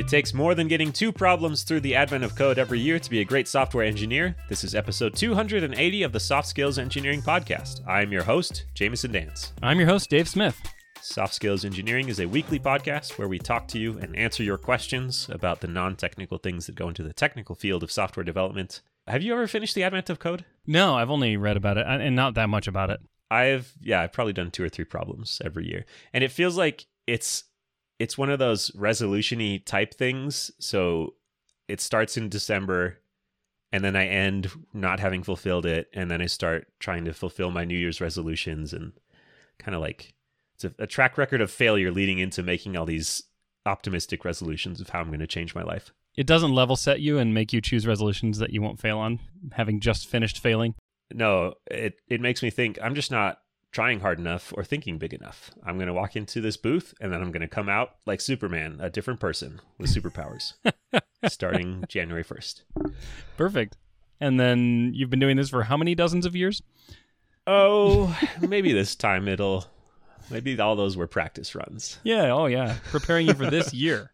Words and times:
It 0.00 0.08
takes 0.08 0.32
more 0.32 0.54
than 0.54 0.66
getting 0.66 0.92
two 0.92 1.12
problems 1.12 1.62
through 1.62 1.80
the 1.80 1.94
advent 1.94 2.24
of 2.24 2.34
code 2.34 2.56
every 2.56 2.80
year 2.80 2.98
to 2.98 3.10
be 3.10 3.20
a 3.20 3.24
great 3.24 3.46
software 3.46 3.84
engineer. 3.84 4.34
This 4.48 4.64
is 4.64 4.74
episode 4.74 5.14
280 5.14 6.02
of 6.04 6.12
the 6.12 6.18
Soft 6.18 6.48
Skills 6.48 6.78
Engineering 6.78 7.20
Podcast. 7.20 7.86
I 7.86 8.00
am 8.00 8.10
your 8.10 8.22
host, 8.22 8.64
Jamison 8.72 9.12
Dance. 9.12 9.52
I'm 9.62 9.78
your 9.78 9.88
host, 9.88 10.08
Dave 10.08 10.26
Smith. 10.26 10.58
Soft 11.02 11.34
Skills 11.34 11.66
Engineering 11.66 12.08
is 12.08 12.18
a 12.18 12.24
weekly 12.24 12.58
podcast 12.58 13.18
where 13.18 13.28
we 13.28 13.38
talk 13.38 13.68
to 13.68 13.78
you 13.78 13.98
and 13.98 14.16
answer 14.16 14.42
your 14.42 14.56
questions 14.56 15.28
about 15.28 15.60
the 15.60 15.68
non 15.68 15.96
technical 15.96 16.38
things 16.38 16.64
that 16.64 16.76
go 16.76 16.88
into 16.88 17.02
the 17.02 17.12
technical 17.12 17.54
field 17.54 17.82
of 17.82 17.92
software 17.92 18.24
development. 18.24 18.80
Have 19.06 19.22
you 19.22 19.34
ever 19.34 19.46
finished 19.46 19.74
the 19.74 19.82
advent 19.82 20.08
of 20.08 20.18
code? 20.18 20.46
No, 20.66 20.94
I've 20.94 21.10
only 21.10 21.36
read 21.36 21.58
about 21.58 21.76
it 21.76 21.84
and 21.86 22.16
not 22.16 22.32
that 22.36 22.48
much 22.48 22.66
about 22.66 22.88
it. 22.88 23.00
I've 23.30 23.74
yeah, 23.82 24.00
I've 24.00 24.14
probably 24.14 24.32
done 24.32 24.50
two 24.50 24.64
or 24.64 24.70
three 24.70 24.86
problems 24.86 25.42
every 25.44 25.68
year. 25.68 25.84
And 26.14 26.24
it 26.24 26.32
feels 26.32 26.56
like 26.56 26.86
it's 27.06 27.44
it's 28.00 28.16
one 28.16 28.30
of 28.30 28.38
those 28.38 28.70
resolutiony 28.70 29.62
type 29.64 29.94
things. 29.94 30.50
So 30.58 31.14
it 31.68 31.82
starts 31.82 32.16
in 32.16 32.30
December 32.30 32.98
and 33.72 33.84
then 33.84 33.94
I 33.94 34.06
end 34.06 34.50
not 34.72 34.98
having 34.98 35.22
fulfilled 35.22 35.66
it 35.66 35.88
and 35.92 36.10
then 36.10 36.22
I 36.22 36.26
start 36.26 36.66
trying 36.80 37.04
to 37.04 37.12
fulfill 37.12 37.50
my 37.50 37.66
New 37.66 37.76
Year's 37.76 38.00
resolutions 38.00 38.72
and 38.72 38.92
kind 39.58 39.74
of 39.74 39.82
like 39.82 40.14
it's 40.54 40.64
a, 40.64 40.72
a 40.78 40.86
track 40.86 41.18
record 41.18 41.42
of 41.42 41.50
failure 41.50 41.90
leading 41.90 42.18
into 42.18 42.42
making 42.42 42.74
all 42.74 42.86
these 42.86 43.22
optimistic 43.66 44.24
resolutions 44.24 44.80
of 44.80 44.88
how 44.88 45.00
I'm 45.00 45.08
going 45.08 45.20
to 45.20 45.26
change 45.26 45.54
my 45.54 45.62
life. 45.62 45.92
It 46.16 46.26
doesn't 46.26 46.54
level 46.54 46.76
set 46.76 47.00
you 47.00 47.18
and 47.18 47.34
make 47.34 47.52
you 47.52 47.60
choose 47.60 47.86
resolutions 47.86 48.38
that 48.38 48.50
you 48.50 48.62
won't 48.62 48.80
fail 48.80 48.98
on, 48.98 49.20
having 49.52 49.78
just 49.78 50.08
finished 50.08 50.38
failing. 50.38 50.74
No, 51.12 51.54
it 51.70 52.00
it 52.08 52.22
makes 52.22 52.42
me 52.42 52.48
think 52.48 52.78
I'm 52.82 52.94
just 52.94 53.10
not 53.10 53.40
trying 53.72 54.00
hard 54.00 54.18
enough 54.18 54.52
or 54.56 54.64
thinking 54.64 54.98
big 54.98 55.14
enough. 55.14 55.50
I'm 55.64 55.76
going 55.76 55.86
to 55.86 55.92
walk 55.92 56.16
into 56.16 56.40
this 56.40 56.56
booth 56.56 56.94
and 57.00 57.12
then 57.12 57.20
I'm 57.20 57.30
going 57.30 57.42
to 57.42 57.48
come 57.48 57.68
out 57.68 57.96
like 58.06 58.20
Superman, 58.20 58.78
a 58.80 58.90
different 58.90 59.20
person 59.20 59.60
with 59.78 59.94
superpowers, 59.94 60.54
starting 61.28 61.84
January 61.88 62.24
1st. 62.24 62.62
Perfect. 63.36 63.76
And 64.20 64.38
then 64.38 64.92
you've 64.94 65.10
been 65.10 65.20
doing 65.20 65.36
this 65.36 65.50
for 65.50 65.62
how 65.62 65.76
many 65.76 65.94
dozens 65.94 66.26
of 66.26 66.34
years? 66.34 66.62
Oh, 67.46 68.18
maybe 68.40 68.72
this 68.72 68.94
time 68.96 69.28
it'll, 69.28 69.66
maybe 70.30 70.58
all 70.58 70.76
those 70.76 70.96
were 70.96 71.06
practice 71.06 71.54
runs. 71.54 71.98
Yeah. 72.02 72.32
Oh, 72.32 72.46
yeah. 72.46 72.76
Preparing 72.90 73.28
you 73.28 73.34
for 73.34 73.48
this 73.48 73.72
year. 73.74 74.12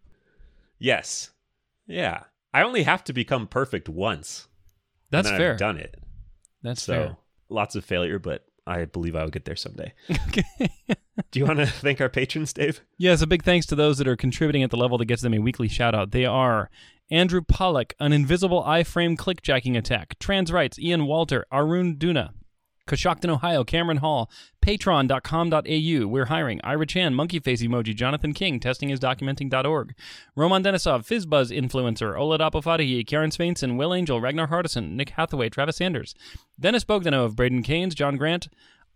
Yes. 0.78 1.30
Yeah. 1.86 2.24
I 2.52 2.62
only 2.62 2.82
have 2.82 3.04
to 3.04 3.12
become 3.12 3.46
perfect 3.46 3.88
once. 3.88 4.48
That's 5.10 5.30
fair. 5.30 5.52
I've 5.52 5.58
done 5.58 5.78
it. 5.78 5.98
That's 6.62 6.82
so, 6.82 6.92
fair. 6.92 7.16
Lots 7.48 7.76
of 7.76 7.84
failure, 7.84 8.18
but 8.18 8.44
I 8.66 8.84
believe 8.84 9.14
I 9.14 9.22
will 9.22 9.30
get 9.30 9.44
there 9.44 9.56
someday. 9.56 9.92
okay. 10.28 10.42
Do 11.30 11.38
you 11.38 11.46
want 11.46 11.58
to 11.60 11.66
thank 11.66 12.00
our 12.00 12.08
patrons, 12.08 12.52
Dave? 12.52 12.82
Yes, 12.98 13.22
a 13.22 13.26
big 13.26 13.44
thanks 13.44 13.66
to 13.66 13.74
those 13.74 13.98
that 13.98 14.08
are 14.08 14.16
contributing 14.16 14.62
at 14.62 14.70
the 14.70 14.76
level 14.76 14.98
that 14.98 15.06
gets 15.06 15.22
them 15.22 15.34
a 15.34 15.38
weekly 15.38 15.68
shout 15.68 15.94
out. 15.94 16.10
They 16.10 16.26
are 16.26 16.68
Andrew 17.10 17.40
Pollock, 17.40 17.94
an 18.00 18.12
invisible 18.12 18.64
iframe 18.64 19.16
clickjacking 19.16 19.76
attack, 19.76 20.18
Trans 20.18 20.50
Rights, 20.52 20.78
Ian 20.78 21.06
Walter, 21.06 21.46
Arun 21.52 21.96
Duna, 21.96 22.30
Coshocton, 22.86 23.30
Ohio, 23.30 23.64
Cameron 23.64 23.98
Hall, 23.98 24.30
patron.com.au, 24.60 26.06
we're 26.06 26.24
hiring, 26.26 26.60
Ira 26.62 26.86
Chan, 26.86 27.14
Monkey 27.14 27.40
Face 27.40 27.62
Emoji, 27.62 27.94
Jonathan 27.94 28.32
King, 28.32 28.60
testing 28.60 28.90
is 28.90 29.00
testingisdocumenting.org, 29.00 29.94
Roman 30.36 30.62
Denisov, 30.62 31.06
Fizzbuzz 31.06 31.50
Influencer, 31.50 32.16
Ola 32.18 32.38
Fadahi, 32.38 33.06
Karen 33.06 33.30
Sveinson, 33.30 33.76
Will 33.76 33.92
Angel, 33.92 34.20
Ragnar 34.20 34.48
Hardison, 34.48 34.92
Nick 34.92 35.10
Hathaway, 35.10 35.48
Travis 35.48 35.76
Sanders, 35.76 36.14
Dennis 36.58 36.84
Bogdanov, 36.84 37.34
Braden 37.34 37.62
Keynes, 37.62 37.94
John 37.94 38.16
Grant, 38.16 38.48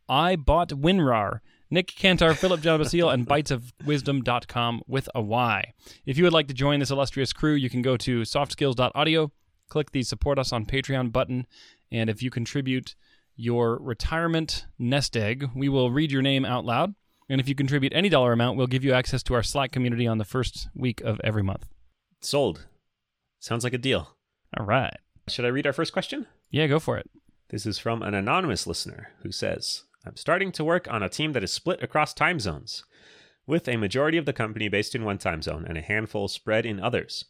I 0.08 0.36
Bought 0.36 0.70
Winrar, 0.70 1.40
Nick 1.70 1.88
Cantar, 1.88 2.34
Philip 2.34 2.60
John 2.60 2.80
Basile, 2.80 3.10
and 3.10 3.26
bitesofwisdom.com 3.26 4.82
with 4.86 5.08
a 5.14 5.22
Y. 5.22 5.72
If 6.04 6.18
you 6.18 6.24
would 6.24 6.32
like 6.32 6.48
to 6.48 6.54
join 6.54 6.80
this 6.80 6.90
illustrious 6.90 7.32
crew, 7.32 7.54
you 7.54 7.70
can 7.70 7.82
go 7.82 7.96
to 7.96 8.22
softskills.audio, 8.22 9.30
click 9.68 9.92
the 9.92 10.02
support 10.02 10.38
us 10.38 10.52
on 10.52 10.66
Patreon 10.66 11.12
button, 11.12 11.46
and 11.92 12.10
if 12.10 12.22
you 12.22 12.30
contribute 12.30 12.96
your 13.40 13.78
retirement 13.78 14.66
nest 14.78 15.16
egg, 15.16 15.50
we 15.54 15.68
will 15.68 15.90
read 15.90 16.12
your 16.12 16.22
name 16.22 16.44
out 16.44 16.64
loud. 16.64 16.94
And 17.28 17.40
if 17.40 17.48
you 17.48 17.54
contribute 17.54 17.92
any 17.94 18.08
dollar 18.08 18.32
amount, 18.32 18.58
we'll 18.58 18.66
give 18.66 18.84
you 18.84 18.92
access 18.92 19.22
to 19.24 19.34
our 19.34 19.42
Slack 19.42 19.72
community 19.72 20.06
on 20.06 20.18
the 20.18 20.24
first 20.24 20.68
week 20.74 21.00
of 21.00 21.20
every 21.24 21.42
month. 21.42 21.66
Sold. 22.20 22.66
Sounds 23.38 23.64
like 23.64 23.72
a 23.72 23.78
deal. 23.78 24.16
All 24.58 24.66
right. 24.66 24.96
Should 25.28 25.44
I 25.44 25.48
read 25.48 25.66
our 25.66 25.72
first 25.72 25.92
question? 25.92 26.26
Yeah, 26.50 26.66
go 26.66 26.78
for 26.78 26.98
it. 26.98 27.08
This 27.48 27.66
is 27.66 27.78
from 27.78 28.02
an 28.02 28.14
anonymous 28.14 28.66
listener 28.66 29.10
who 29.22 29.32
says 29.32 29.84
I'm 30.04 30.16
starting 30.16 30.52
to 30.52 30.64
work 30.64 30.86
on 30.90 31.02
a 31.02 31.08
team 31.08 31.32
that 31.32 31.44
is 31.44 31.52
split 31.52 31.82
across 31.82 32.12
time 32.12 32.40
zones, 32.40 32.84
with 33.46 33.68
a 33.68 33.76
majority 33.76 34.18
of 34.18 34.26
the 34.26 34.32
company 34.32 34.68
based 34.68 34.94
in 34.94 35.04
one 35.04 35.18
time 35.18 35.40
zone 35.40 35.64
and 35.66 35.78
a 35.78 35.82
handful 35.82 36.28
spread 36.28 36.66
in 36.66 36.80
others. 36.80 37.24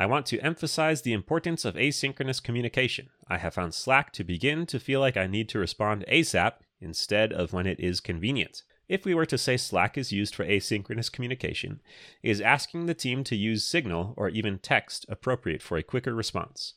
I 0.00 0.06
want 0.06 0.24
to 0.26 0.40
emphasize 0.40 1.02
the 1.02 1.12
importance 1.12 1.66
of 1.66 1.74
asynchronous 1.74 2.42
communication. 2.42 3.10
I 3.28 3.36
have 3.36 3.52
found 3.52 3.74
Slack 3.74 4.14
to 4.14 4.24
begin 4.24 4.64
to 4.64 4.80
feel 4.80 4.98
like 4.98 5.18
I 5.18 5.26
need 5.26 5.50
to 5.50 5.58
respond 5.58 6.06
ASAP 6.10 6.52
instead 6.80 7.34
of 7.34 7.52
when 7.52 7.66
it 7.66 7.78
is 7.78 8.00
convenient. 8.00 8.62
If 8.88 9.04
we 9.04 9.14
were 9.14 9.26
to 9.26 9.36
say 9.36 9.58
Slack 9.58 9.98
is 9.98 10.10
used 10.10 10.34
for 10.34 10.46
asynchronous 10.46 11.12
communication, 11.12 11.82
is 12.22 12.40
asking 12.40 12.86
the 12.86 12.94
team 12.94 13.24
to 13.24 13.36
use 13.36 13.62
Signal 13.62 14.14
or 14.16 14.30
even 14.30 14.58
text 14.58 15.04
appropriate 15.10 15.60
for 15.60 15.76
a 15.76 15.82
quicker 15.82 16.14
response? 16.14 16.72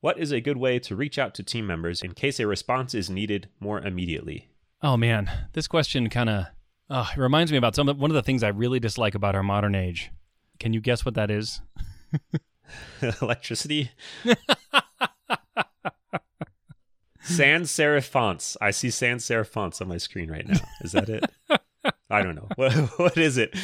What 0.00 0.18
is 0.18 0.32
a 0.32 0.40
good 0.40 0.56
way 0.56 0.80
to 0.80 0.96
reach 0.96 1.16
out 1.16 1.32
to 1.36 1.44
team 1.44 1.68
members 1.68 2.02
in 2.02 2.12
case 2.12 2.40
a 2.40 2.46
response 2.48 2.92
is 2.92 3.08
needed 3.08 3.50
more 3.60 3.80
immediately? 3.82 4.48
Oh 4.82 4.96
man, 4.96 5.30
this 5.52 5.68
question 5.68 6.10
kind 6.10 6.28
of 6.28 6.46
uh, 6.90 7.06
reminds 7.16 7.52
me 7.52 7.58
about 7.58 7.76
some 7.76 7.86
one 7.86 8.10
of 8.10 8.16
the 8.16 8.22
things 8.22 8.42
I 8.42 8.48
really 8.48 8.80
dislike 8.80 9.14
about 9.14 9.36
our 9.36 9.44
modern 9.44 9.76
age. 9.76 10.10
Can 10.58 10.72
you 10.72 10.80
guess 10.80 11.04
what 11.04 11.14
that 11.14 11.30
is? 11.30 11.60
electricity. 13.22 13.90
sans 17.22 17.70
serif 17.70 18.04
fonts. 18.04 18.56
I 18.60 18.70
see 18.70 18.90
sans 18.90 19.24
serif 19.24 19.46
fonts 19.46 19.80
on 19.80 19.88
my 19.88 19.98
screen 19.98 20.30
right 20.30 20.46
now. 20.46 20.60
Is 20.82 20.92
that 20.92 21.08
it? 21.08 21.24
I 22.10 22.22
don't 22.22 22.34
know. 22.34 22.48
What, 22.56 22.72
what 22.98 23.16
is 23.18 23.36
it? 23.38 23.54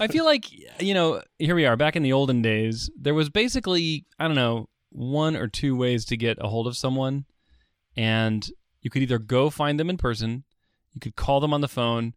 I 0.00 0.08
feel 0.08 0.24
like, 0.24 0.46
you 0.82 0.94
know, 0.94 1.22
here 1.38 1.54
we 1.54 1.66
are 1.66 1.76
back 1.76 1.96
in 1.96 2.02
the 2.02 2.12
olden 2.12 2.42
days. 2.42 2.90
There 2.98 3.14
was 3.14 3.30
basically, 3.30 4.06
I 4.18 4.26
don't 4.26 4.36
know, 4.36 4.68
one 4.90 5.36
or 5.36 5.48
two 5.48 5.76
ways 5.76 6.04
to 6.06 6.16
get 6.16 6.38
a 6.40 6.48
hold 6.48 6.66
of 6.66 6.76
someone. 6.76 7.24
And 7.96 8.46
you 8.80 8.90
could 8.90 9.02
either 9.02 9.18
go 9.18 9.50
find 9.50 9.78
them 9.78 9.88
in 9.88 9.96
person, 9.96 10.44
you 10.92 11.00
could 11.00 11.16
call 11.16 11.40
them 11.40 11.54
on 11.54 11.60
the 11.60 11.68
phone, 11.68 12.14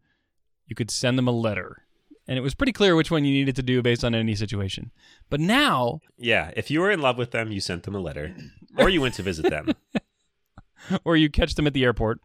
you 0.66 0.74
could 0.74 0.90
send 0.90 1.16
them 1.16 1.28
a 1.28 1.32
letter 1.32 1.87
and 2.28 2.36
it 2.36 2.42
was 2.42 2.54
pretty 2.54 2.72
clear 2.72 2.94
which 2.94 3.10
one 3.10 3.24
you 3.24 3.32
needed 3.32 3.56
to 3.56 3.62
do 3.62 3.80
based 3.80 4.04
on 4.04 4.14
any 4.14 4.34
situation. 4.34 4.92
But 5.30 5.40
now, 5.40 6.00
yeah, 6.18 6.52
if 6.54 6.70
you 6.70 6.80
were 6.80 6.90
in 6.90 7.00
love 7.00 7.16
with 7.16 7.30
them, 7.30 7.50
you 7.50 7.60
sent 7.60 7.84
them 7.84 7.94
a 7.94 8.00
letter, 8.00 8.36
or 8.76 8.90
you 8.90 9.00
went 9.00 9.14
to 9.14 9.22
visit 9.22 9.48
them, 9.48 9.72
or 11.04 11.16
you 11.16 11.30
catch 11.30 11.54
them 11.54 11.66
at 11.66 11.72
the 11.72 11.84
airport. 11.84 12.20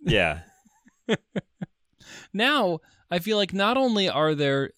Yeah. 0.00 0.40
now, 2.32 2.78
I 3.10 3.18
feel 3.18 3.36
like 3.36 3.52
not 3.52 3.76
only 3.76 4.08
are 4.08 4.34
there 4.34 4.70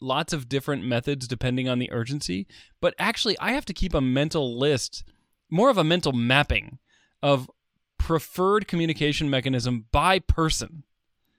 lots 0.00 0.32
of 0.32 0.48
different 0.48 0.84
methods 0.84 1.26
depending 1.26 1.68
on 1.68 1.80
the 1.80 1.90
urgency, 1.90 2.46
but 2.80 2.94
actually, 3.00 3.36
I 3.40 3.52
have 3.52 3.64
to 3.66 3.74
keep 3.74 3.92
a 3.92 4.00
mental 4.00 4.56
list, 4.56 5.02
more 5.50 5.68
of 5.68 5.78
a 5.78 5.84
mental 5.84 6.12
mapping 6.12 6.78
of 7.22 7.50
preferred 7.98 8.68
communication 8.68 9.28
mechanism 9.28 9.86
by 9.90 10.20
person. 10.20 10.84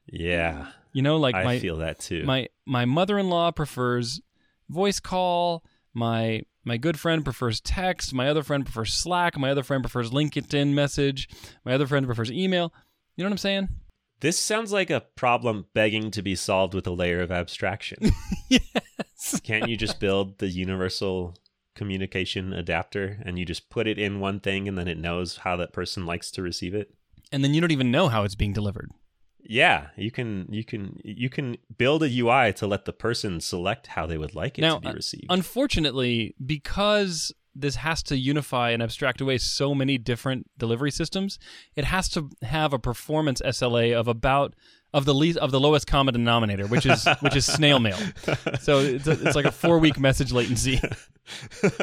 Yeah. 0.05 0.67
You 0.93 1.01
know, 1.01 1.17
like 1.17 1.35
I 1.35 1.43
my, 1.43 1.59
feel 1.59 1.77
that 1.77 1.99
too. 1.99 2.23
My 2.23 2.47
my 2.65 2.85
mother-in-law 2.85 3.51
prefers 3.51 4.21
voice 4.69 4.99
call. 4.99 5.63
My 5.93 6.41
my 6.63 6.77
good 6.77 6.99
friend 6.99 7.23
prefers 7.23 7.61
text. 7.61 8.13
My 8.13 8.27
other 8.27 8.43
friend 8.43 8.65
prefers 8.65 8.93
Slack. 8.93 9.37
My 9.37 9.51
other 9.51 9.63
friend 9.63 9.83
prefers 9.83 10.11
LinkedIn 10.11 10.73
message. 10.73 11.29
My 11.63 11.73
other 11.73 11.87
friend 11.87 12.05
prefers 12.05 12.31
email. 12.31 12.73
You 13.15 13.23
know 13.23 13.29
what 13.29 13.33
I'm 13.33 13.37
saying? 13.37 13.69
This 14.19 14.39
sounds 14.39 14.71
like 14.71 14.89
a 14.89 15.01
problem 15.15 15.67
begging 15.73 16.11
to 16.11 16.21
be 16.21 16.35
solved 16.35 16.73
with 16.73 16.87
a 16.87 16.91
layer 16.91 17.21
of 17.21 17.31
abstraction. 17.31 18.11
yes. 18.49 19.39
Can't 19.43 19.69
you 19.69 19.77
just 19.77 19.99
build 19.99 20.39
the 20.39 20.47
universal 20.47 21.35
communication 21.75 22.51
adapter 22.51 23.21
and 23.23 23.37
you 23.37 23.45
just 23.45 23.69
put 23.69 23.87
it 23.87 23.99
in 23.99 24.19
one 24.19 24.39
thing 24.39 24.67
and 24.67 24.77
then 24.77 24.87
it 24.87 24.97
knows 24.97 25.37
how 25.37 25.55
that 25.55 25.71
person 25.71 26.05
likes 26.05 26.31
to 26.31 26.41
receive 26.41 26.73
it? 26.73 26.93
And 27.31 27.43
then 27.43 27.53
you 27.53 27.61
don't 27.61 27.71
even 27.71 27.91
know 27.91 28.07
how 28.07 28.23
it's 28.23 28.35
being 28.35 28.53
delivered. 28.53 28.91
Yeah, 29.49 29.87
you 29.95 30.11
can 30.11 30.47
you 30.49 30.63
can 30.63 30.99
you 31.03 31.29
can 31.29 31.57
build 31.77 32.03
a 32.03 32.19
UI 32.19 32.53
to 32.53 32.67
let 32.67 32.85
the 32.85 32.93
person 32.93 33.39
select 33.39 33.87
how 33.87 34.05
they 34.05 34.17
would 34.17 34.35
like 34.35 34.57
it 34.57 34.61
now, 34.61 34.75
to 34.75 34.81
be 34.81 34.87
uh, 34.89 34.93
received. 34.93 35.25
Unfortunately, 35.29 36.35
because 36.45 37.33
this 37.55 37.75
has 37.77 38.03
to 38.03 38.17
unify 38.17 38.71
and 38.71 38.83
abstract 38.83 39.21
away 39.21 39.37
so 39.37 39.73
many 39.73 39.97
different 39.97 40.47
delivery 40.57 40.91
systems, 40.91 41.39
it 41.75 41.85
has 41.85 42.09
to 42.09 42.29
have 42.43 42.73
a 42.73 42.79
performance 42.79 43.41
SLA 43.41 43.93
of 43.95 44.07
about 44.07 44.53
of 44.93 45.05
the 45.05 45.13
least 45.13 45.37
of 45.39 45.51
the 45.51 45.59
lowest 45.59 45.87
common 45.87 46.13
denominator, 46.13 46.67
which 46.67 46.85
is 46.85 47.07
which 47.21 47.35
is 47.35 47.45
snail 47.45 47.79
mail. 47.79 47.97
So 48.61 48.79
it's, 48.79 49.07
a, 49.07 49.11
it's 49.11 49.35
like 49.35 49.45
a 49.45 49.51
four 49.51 49.79
week 49.79 49.99
message 49.99 50.31
latency, 50.31 50.81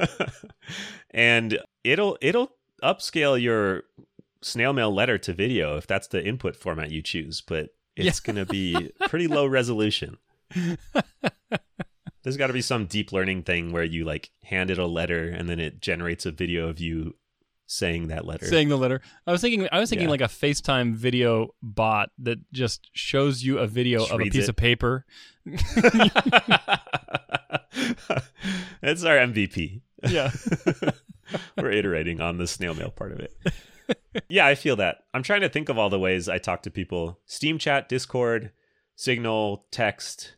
and 1.13 1.59
it'll 1.83 2.19
it'll 2.21 2.53
upscale 2.83 3.41
your 3.41 3.85
snail 4.45 4.73
mail 4.73 4.93
letter 4.95 5.19
to 5.19 5.33
video 5.33 5.77
if 5.77 5.87
that's 5.87 6.09
the 6.09 6.25
input 6.25 6.57
format 6.57 6.91
you 6.91 7.03
choose, 7.03 7.41
but 7.41 7.71
it's 7.97 8.21
yeah. 8.21 8.33
going 8.33 8.45
to 8.45 8.51
be 8.51 8.91
pretty 9.09 9.27
low 9.27 9.47
resolution. 9.47 10.19
There's 12.23 12.37
got 12.37 12.47
to 12.49 12.53
be 12.53 12.63
some 12.63 12.87
deep 12.87 13.13
learning 13.13 13.43
thing 13.43 13.73
where 13.73 13.85
you 13.85 14.05
like 14.05 14.31
hand 14.45 14.71
it 14.71 14.79
a 14.79 14.87
letter 14.87 15.29
and 15.29 15.49
then 15.49 15.59
it 15.61 15.81
generates 15.81 16.27
a 16.27 16.31
video 16.31 16.69
of 16.69 16.79
you 16.81 17.17
saying 17.67 18.09
that 18.09 18.27
letter. 18.27 18.47
saying 18.47 18.69
the 18.69 18.77
letter. 18.79 19.01
I 19.27 19.33
was 19.33 19.41
thinking 19.41 19.69
I 19.73 19.81
was 19.81 19.91
thinking 19.91 20.09
Yeah. 20.09 20.13
like 20.13 20.21
a 20.21 20.25
FaceTime 20.25 20.95
video 20.95 21.55
bot 21.63 22.11
that 22.19 22.39
just 22.53 22.89
shows 22.93 23.43
you 23.43 23.59
a 23.59 23.67
video 23.67 24.01
Just 24.01 24.13
of 24.13 24.21
a 24.21 24.25
piece 24.25 24.45
it. 24.45 24.49
of 24.51 24.57
paper. 24.57 25.05
That's 28.81 29.05
our 29.05 29.17
MVP. 29.17 29.81
Yeah. 30.09 30.31
We're 31.57 31.71
iterating 31.71 32.21
on 32.21 32.39
the 32.39 32.47
snail 32.47 32.75
mail 32.75 32.91
part 32.91 33.13
of 33.13 33.21
it. 33.21 33.35
Yeah, 34.29 34.47
I 34.47 34.55
feel 34.55 34.77
that. 34.77 34.99
I'm 35.13 35.23
trying 35.23 35.41
to 35.43 35.49
think 35.49 35.69
of 35.69 35.79
all 35.79 35.91
the 35.91 35.99
ways 35.99 36.29
I 36.29 36.39
talk 36.39 36.63
to 36.63 36.71
people 36.71 37.21
Steam 37.27 37.59
chat, 37.59 37.89
Discord, 37.89 38.51
Signal, 38.97 39.67
text, 39.71 40.37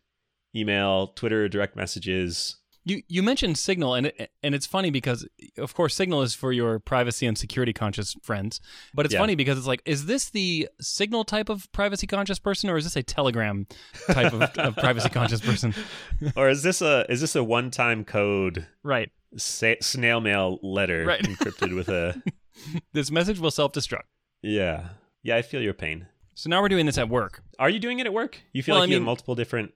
email, 0.55 1.09
Twitter, 1.09 1.49
direct 1.49 1.77
messages. 1.77 2.57
You 2.89 3.03
you 3.09 3.21
mentioned 3.23 3.59
Signal 3.59 3.95
and 3.95 4.07
it, 4.07 4.31
and 4.45 4.55
it's 4.55 4.65
funny 4.65 4.91
because 4.91 5.27
of 5.59 5.75
course 5.75 5.93
Signal 5.95 6.23
is 6.23 6.35
for 6.35 6.53
your 6.53 6.79
privacy 6.79 7.27
and 7.27 7.37
security 7.37 7.73
conscious 7.73 8.15
friends. 8.23 8.61
But 8.95 9.07
it's 9.07 9.13
Yeah. 9.13 9.21
funny 9.21 9.35
because 9.35 9.59
it's 9.59 9.67
like 9.67 9.83
is 9.85 10.07
this 10.07 10.31
the 10.31 10.69
Signal 10.81 11.25
type 11.25 11.49
of 11.49 11.71
privacy 11.73 12.07
conscious 12.07 12.39
person 12.39 12.71
or 12.71 12.77
is 12.77 12.85
this 12.85 12.95
a 12.95 13.03
Telegram 13.03 13.67
type 14.13 14.33
of, 14.33 14.43
of 14.57 14.77
privacy 14.77 15.09
conscious 15.09 15.41
person? 15.41 15.75
or 16.37 16.49
is 16.49 16.63
this 16.63 16.81
a 16.81 17.05
is 17.09 17.21
this 17.21 17.35
a 17.35 17.43
one 17.43 17.73
time 17.73 18.05
code 18.05 18.69
Right. 18.85 19.11
sa- 19.37 19.75
snail 19.81 20.21
mail 20.21 20.61
letter 20.63 21.05
Right. 21.07 21.21
encrypted 21.23 21.75
with 21.75 21.89
a 21.89 22.23
This 22.93 23.11
message 23.11 23.39
will 23.39 23.51
self-destruct. 23.51 24.03
yeah 24.43 24.89
yeah 25.23 25.37
I 25.37 25.43
feel 25.43 25.63
your 25.63 25.75
pain. 25.75 26.07
So 26.35 26.51
now 26.51 26.61
we're 26.61 26.69
doing 26.69 26.87
this 26.87 26.99
at 26.99 27.09
work. 27.09 27.43
Are 27.59 27.71
you 27.71 27.79
doing 27.79 27.99
it 27.99 28.07
at 28.07 28.13
work? 28.13 28.39
You 28.53 28.63
feel 28.63 28.75
Well, 28.75 28.81
like 28.83 28.89
I 28.89 28.91
you 28.91 28.97
have 28.97 29.05
multiple 29.05 29.35
different 29.35 29.73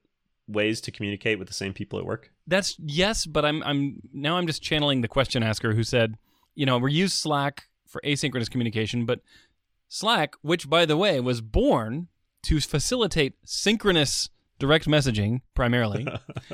ways 0.46 0.80
to 0.82 0.90
communicate 0.90 1.38
with 1.38 1.48
the 1.48 1.54
same 1.54 1.72
people 1.72 1.98
at 1.98 2.04
work? 2.04 2.30
That's 2.46 2.76
yes, 2.78 3.24
but 3.26 3.44
I'm 3.44 3.62
I'm 3.62 4.00
now 4.12 4.36
I'm 4.36 4.46
just 4.46 4.62
channeling 4.62 5.00
the 5.00 5.08
question 5.08 5.42
asker 5.42 5.74
who 5.74 5.82
said, 5.82 6.16
you 6.54 6.66
know, 6.66 6.76
we 6.78 6.92
use 6.92 7.14
Slack 7.14 7.68
for 7.86 8.00
asynchronous 8.04 8.50
communication, 8.50 9.06
but 9.06 9.20
Slack, 9.88 10.34
which 10.42 10.68
by 10.68 10.84
the 10.86 10.96
way 10.96 11.18
was 11.20 11.40
born 11.40 12.08
to 12.44 12.60
facilitate 12.60 13.34
synchronous 13.44 14.28
direct 14.58 14.86
messaging 14.86 15.40
primarily, 15.54 16.06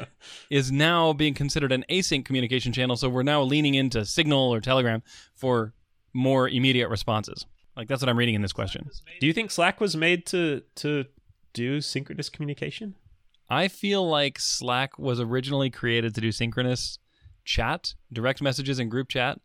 is 0.50 0.70
now 0.70 1.12
being 1.12 1.34
considered 1.34 1.72
an 1.72 1.84
async 1.90 2.24
communication 2.24 2.72
channel. 2.72 2.96
So 2.96 3.08
we're 3.08 3.22
now 3.24 3.42
leaning 3.42 3.74
into 3.74 4.04
Signal 4.04 4.54
or 4.54 4.60
Telegram 4.60 5.02
for 5.34 5.72
more 6.16 6.48
immediate 6.48 6.88
responses. 6.88 7.46
Like 7.76 7.88
that's 7.88 8.00
what 8.00 8.08
I'm 8.08 8.16
reading 8.16 8.34
in 8.34 8.42
this 8.42 8.52
question. 8.52 8.90
Do 9.20 9.26
you 9.26 9.32
think 9.32 9.50
Slack 9.50 9.80
was 9.80 9.96
made 9.96 10.26
to 10.26 10.62
to 10.76 11.04
do 11.52 11.80
synchronous 11.80 12.28
communication? 12.28 12.94
I 13.48 13.68
feel 13.68 14.08
like 14.08 14.40
Slack 14.40 14.98
was 14.98 15.20
originally 15.20 15.70
created 15.70 16.14
to 16.14 16.20
do 16.20 16.32
synchronous 16.32 16.98
chat, 17.44 17.94
direct 18.12 18.42
messages, 18.42 18.78
and 18.78 18.90
group 18.90 19.08
chat, 19.08 19.38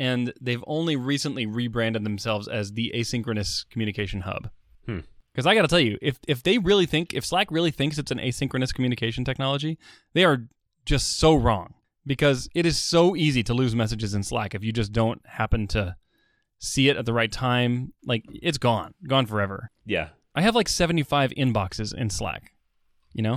and 0.00 0.32
they've 0.40 0.64
only 0.66 0.96
recently 0.96 1.46
rebranded 1.46 2.02
themselves 2.02 2.48
as 2.48 2.72
the 2.72 2.92
asynchronous 2.94 3.68
communication 3.70 4.22
hub. 4.22 4.50
Hmm. 4.86 5.00
Because 5.32 5.46
I 5.46 5.54
got 5.54 5.62
to 5.62 5.68
tell 5.68 5.80
you, 5.80 5.98
if 6.00 6.18
if 6.26 6.42
they 6.42 6.56
really 6.58 6.86
think, 6.86 7.12
if 7.12 7.24
Slack 7.24 7.50
really 7.50 7.70
thinks 7.70 7.98
it's 7.98 8.10
an 8.10 8.18
asynchronous 8.18 8.74
communication 8.74 9.24
technology, 9.24 9.78
they 10.14 10.24
are 10.24 10.48
just 10.86 11.18
so 11.18 11.34
wrong. 11.34 11.74
Because 12.06 12.48
it 12.54 12.64
is 12.64 12.78
so 12.78 13.16
easy 13.16 13.42
to 13.42 13.52
lose 13.52 13.74
messages 13.74 14.14
in 14.14 14.22
Slack 14.22 14.54
if 14.54 14.62
you 14.62 14.72
just 14.72 14.92
don't 14.92 15.20
happen 15.26 15.66
to 15.68 15.96
see 16.58 16.88
it 16.88 16.96
at 16.96 17.06
the 17.06 17.12
right 17.12 17.30
time. 17.30 17.92
Like 18.04 18.24
it's 18.28 18.58
gone, 18.58 18.94
gone 19.06 19.26
forever. 19.26 19.70
Yeah. 19.84 20.08
I 20.34 20.42
have 20.42 20.54
like 20.54 20.68
75 20.68 21.30
inboxes 21.30 21.94
in 21.94 22.10
Slack. 22.10 22.52
You 23.12 23.22
know? 23.22 23.36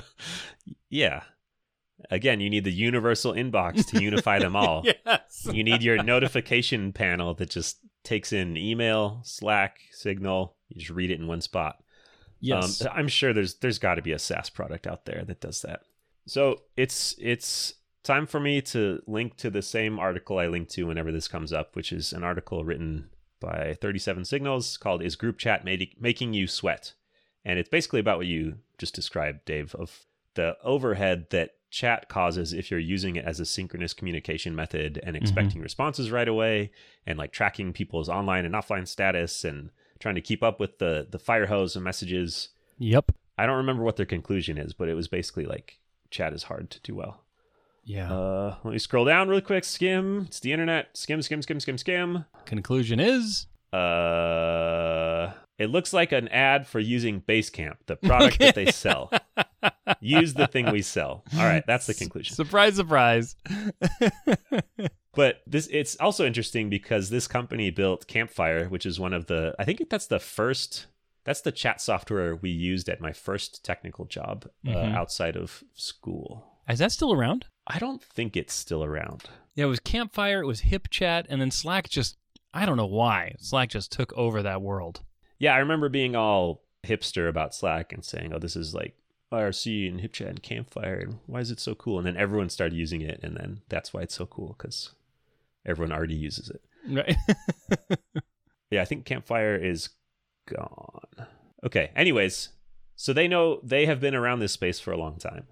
yeah. 0.90 1.22
Again, 2.10 2.40
you 2.40 2.50
need 2.50 2.64
the 2.64 2.72
universal 2.72 3.32
inbox 3.32 3.86
to 3.88 4.02
unify 4.02 4.38
them 4.38 4.56
all. 4.56 4.84
yes. 5.06 5.48
You 5.50 5.64
need 5.64 5.82
your 5.82 6.02
notification 6.02 6.92
panel 6.92 7.34
that 7.34 7.50
just 7.50 7.78
takes 8.04 8.32
in 8.32 8.56
email, 8.56 9.20
Slack, 9.22 9.78
Signal. 9.92 10.56
You 10.68 10.80
just 10.80 10.90
read 10.90 11.10
it 11.10 11.20
in 11.20 11.26
one 11.26 11.40
spot. 11.40 11.82
Yes. 12.40 12.82
Um, 12.84 12.88
I'm 12.92 13.08
sure 13.08 13.32
there's 13.32 13.56
there's 13.56 13.78
got 13.78 13.96
to 13.96 14.02
be 14.02 14.12
a 14.12 14.18
SaaS 14.18 14.50
product 14.50 14.86
out 14.86 15.04
there 15.04 15.24
that 15.26 15.40
does 15.40 15.62
that. 15.62 15.82
So 16.26 16.62
it's 16.76 17.14
it's 17.18 17.74
time 18.02 18.26
for 18.26 18.40
me 18.40 18.60
to 18.62 19.02
link 19.06 19.36
to 19.36 19.50
the 19.50 19.62
same 19.62 19.98
article 19.98 20.38
I 20.38 20.46
link 20.46 20.68
to 20.70 20.84
whenever 20.84 21.12
this 21.12 21.28
comes 21.28 21.52
up, 21.52 21.76
which 21.76 21.92
is 21.92 22.12
an 22.12 22.24
article 22.24 22.64
written 22.64 23.10
by 23.40 23.76
37 23.80 24.24
Signals 24.24 24.76
called 24.76 25.02
"Is 25.02 25.16
Group 25.16 25.38
Chat 25.38 25.64
Madi- 25.64 25.96
Making 25.98 26.34
You 26.34 26.46
Sweat?" 26.46 26.94
And 27.44 27.58
it's 27.58 27.68
basically 27.68 28.00
about 28.00 28.18
what 28.18 28.26
you 28.26 28.58
just 28.78 28.94
described, 28.94 29.44
Dave, 29.44 29.74
of 29.74 30.04
the 30.34 30.56
overhead 30.62 31.26
that 31.30 31.54
chat 31.70 32.08
causes 32.08 32.52
if 32.52 32.70
you're 32.70 32.80
using 32.80 33.16
it 33.16 33.24
as 33.24 33.38
a 33.38 33.46
synchronous 33.46 33.94
communication 33.94 34.54
method 34.54 34.98
and 35.02 35.14
mm-hmm. 35.14 35.22
expecting 35.22 35.60
responses 35.60 36.10
right 36.10 36.28
away 36.28 36.70
and 37.06 37.18
like 37.18 37.32
tracking 37.32 37.72
people's 37.72 38.08
online 38.08 38.44
and 38.44 38.54
offline 38.54 38.86
status 38.86 39.44
and 39.44 39.70
trying 40.00 40.16
to 40.16 40.20
keep 40.20 40.42
up 40.42 40.58
with 40.58 40.78
the 40.78 41.06
the 41.10 41.18
fire 41.18 41.46
hose 41.46 41.76
of 41.76 41.82
messages. 41.82 42.48
yep. 42.78 43.12
I 43.38 43.46
don't 43.46 43.56
remember 43.56 43.82
what 43.82 43.96
their 43.96 44.04
conclusion 44.04 44.58
is, 44.58 44.74
but 44.74 44.88
it 44.88 44.94
was 44.94 45.08
basically 45.08 45.46
like 45.46 45.78
chat 46.10 46.34
is 46.34 46.44
hard 46.44 46.70
to 46.70 46.80
do 46.80 46.94
well. 46.94 47.22
Yeah. 47.84 48.12
Uh, 48.12 48.56
let 48.64 48.72
me 48.72 48.78
scroll 48.78 49.04
down 49.04 49.28
real 49.28 49.40
quick. 49.40 49.64
Skim. 49.64 50.24
It's 50.28 50.40
the 50.40 50.52
internet. 50.52 50.96
Skim, 50.96 51.22
skim, 51.22 51.42
skim, 51.42 51.60
skim, 51.60 51.78
skim. 51.78 52.24
Conclusion 52.44 53.00
is 53.00 53.46
Uh, 53.72 55.32
it 55.58 55.70
looks 55.70 55.92
like 55.92 56.12
an 56.12 56.28
ad 56.28 56.66
for 56.66 56.78
using 56.80 57.20
Basecamp, 57.20 57.76
the 57.86 57.96
product 57.96 58.38
that 58.38 58.54
they 58.54 58.66
sell. 58.70 59.10
Use 60.00 60.34
the 60.34 60.46
thing 60.46 60.70
we 60.70 60.82
sell. 60.82 61.24
All 61.36 61.44
right, 61.44 61.64
that's 61.66 61.86
the 61.86 61.94
conclusion. 61.94 62.34
surprise, 62.34 62.76
surprise. 62.76 63.36
But 65.12 65.42
this 65.44 65.66
it's 65.72 65.96
also 65.96 66.24
interesting 66.24 66.70
because 66.70 67.10
this 67.10 67.26
company 67.26 67.70
built 67.70 68.06
Campfire, 68.06 68.66
which 68.68 68.86
is 68.86 69.00
one 69.00 69.12
of 69.12 69.26
the 69.26 69.56
I 69.58 69.64
think 69.64 69.82
that's 69.90 70.06
the 70.06 70.20
first 70.20 70.86
that's 71.24 71.40
the 71.40 71.50
chat 71.50 71.80
software 71.80 72.36
we 72.36 72.50
used 72.50 72.88
at 72.88 73.00
my 73.00 73.12
first 73.12 73.64
technical 73.64 74.04
job 74.04 74.48
uh, 74.64 74.70
Mhm. 74.70 74.94
outside 74.94 75.36
of 75.36 75.64
school. 75.74 76.46
is 76.68 76.78
that 76.78 76.92
still 76.92 77.12
around? 77.12 77.46
I 77.70 77.78
don't 77.78 78.02
think 78.02 78.36
it's 78.36 78.54
still 78.54 78.84
around. 78.84 79.24
Yeah, 79.54 79.66
it 79.66 79.68
was 79.68 79.80
Campfire, 79.80 80.42
it 80.42 80.46
was 80.46 80.62
HipChat, 80.62 81.26
and 81.28 81.40
then 81.40 81.50
Slack 81.50 81.88
just 81.88 82.16
I 82.52 82.66
don't 82.66 82.76
know 82.76 82.86
why. 82.86 83.36
Slack 83.38 83.70
just 83.70 83.92
took 83.92 84.12
over 84.14 84.42
that 84.42 84.62
world. 84.62 85.00
Yeah, 85.38 85.54
I 85.54 85.58
remember 85.58 85.88
being 85.88 86.16
all 86.16 86.62
hipster 86.84 87.28
about 87.28 87.54
Slack 87.54 87.92
and 87.92 88.04
saying, 88.04 88.32
"Oh, 88.34 88.38
this 88.38 88.56
is 88.56 88.74
like 88.74 88.96
IRC 89.32 89.88
and 89.88 90.00
HipChat 90.00 90.28
and 90.28 90.42
Campfire, 90.42 90.96
and 90.96 91.18
why 91.26 91.40
is 91.40 91.50
it 91.50 91.60
so 91.60 91.74
cool?" 91.74 91.98
And 91.98 92.06
then 92.06 92.16
everyone 92.16 92.48
started 92.48 92.76
using 92.76 93.00
it, 93.02 93.20
and 93.22 93.36
then 93.36 93.60
that's 93.68 93.94
why 93.94 94.02
it's 94.02 94.14
so 94.14 94.26
cool 94.26 94.54
because 94.58 94.92
everyone 95.64 95.92
already 95.92 96.16
uses 96.16 96.50
it. 96.50 96.62
Right. 96.88 97.16
Yeah, 98.70 98.82
I 98.82 98.84
think 98.84 99.04
Campfire 99.04 99.56
is 99.56 99.90
gone. 100.46 101.26
Okay. 101.64 101.90
Anyways, 101.96 102.50
so 102.94 103.12
they 103.12 103.26
know 103.28 103.60
they 103.62 103.86
have 103.86 104.00
been 104.00 104.14
around 104.14 104.38
this 104.38 104.52
space 104.52 104.78
for 104.78 104.92
a 104.92 104.96
long 104.96 105.18
time, 105.18 105.48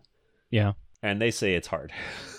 yeah. 0.50 0.72
And 1.02 1.20
they 1.20 1.30
say 1.30 1.54
it's 1.54 1.68
hard. 1.68 1.92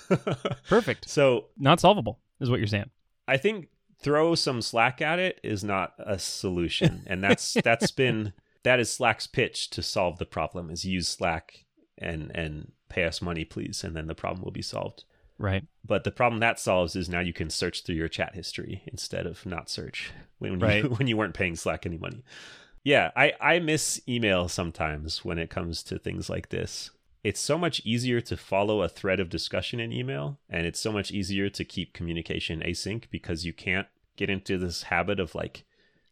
Perfect. 0.68 1.10
so 1.10 1.46
Not 1.58 1.80
solvable, 1.80 2.20
is 2.40 2.50
what 2.50 2.60
you're 2.60 2.68
saying. 2.68 2.90
I 3.28 3.38
think 3.38 3.70
throw 4.02 4.36
some 4.36 4.62
slack 4.62 5.02
at 5.02 5.20
it 5.20 5.40
is 5.44 5.64
not 5.64 5.94
a 6.00 6.18
solution, 6.20 7.04
and 7.08 7.24
that's 7.24 7.54
that's 7.64 7.92
been 7.92 8.34
that 8.64 8.80
is 8.80 8.92
Slack's 8.92 9.28
pitch 9.28 9.70
to 9.72 9.82
solve 9.82 10.20
the 10.20 10.26
problem 10.26 10.70
is 10.70 10.86
use 10.86 11.08
Slack 11.08 11.66
and 11.98 12.32
and 12.36 12.72
pay 12.90 13.06
us 13.06 13.22
money, 13.22 13.46
please, 13.46 13.84
and 13.84 13.96
then 13.96 14.08
the 14.08 14.16
problem 14.16 14.44
will 14.44 14.52
be 14.52 14.62
solved. 14.62 15.04
Right. 15.38 15.66
But 15.86 16.04
the 16.04 16.12
problem 16.12 16.42
that 16.42 16.60
solves 16.60 16.96
is 16.96 17.08
now 17.08 17.22
you 17.22 17.34
can 17.34 17.50
search 17.50 17.84
through 17.84 17.96
your 17.96 18.10
chat 18.10 18.36
history 18.36 18.84
instead 18.88 19.26
of 19.26 19.46
not 19.46 19.70
search 19.70 20.12
when 20.38 20.60
you, 20.60 20.90
when 20.98 21.08
you 21.08 21.16
weren't 21.16 21.34
paying 21.34 21.56
Slack 21.56 21.86
any 21.86 21.98
money. 21.98 22.24
Yeah, 22.84 23.12
I, 23.16 23.34
I 23.40 23.60
miss 23.60 24.02
email 24.08 24.48
sometimes 24.48 25.24
when 25.24 25.38
it 25.38 25.50
comes 25.50 25.84
to 25.84 26.00
things 26.00 26.30
like 26.30 26.50
this. 26.50 26.92
It's 27.24 27.40
so 27.40 27.58
much 27.58 27.82
easier 27.86 28.22
to 28.22 28.38
follow 28.38 28.82
a 28.82 28.90
thread 28.90 29.20
of 29.20 29.30
discussion 29.30 29.80
in 29.80 29.92
email, 29.92 30.40
and 30.50 30.66
it's 30.66 30.80
so 30.80 30.92
much 30.92 31.12
easier 31.12 31.50
to 31.50 31.66
keep 31.66 31.94
communication 31.94 32.62
async 32.62 33.06
because 33.10 33.46
you 33.46 33.52
can't 33.54 33.88
get 34.16 34.30
into 34.30 34.58
this 34.58 34.84
habit 34.84 35.20
of 35.20 35.36
like 35.36 35.66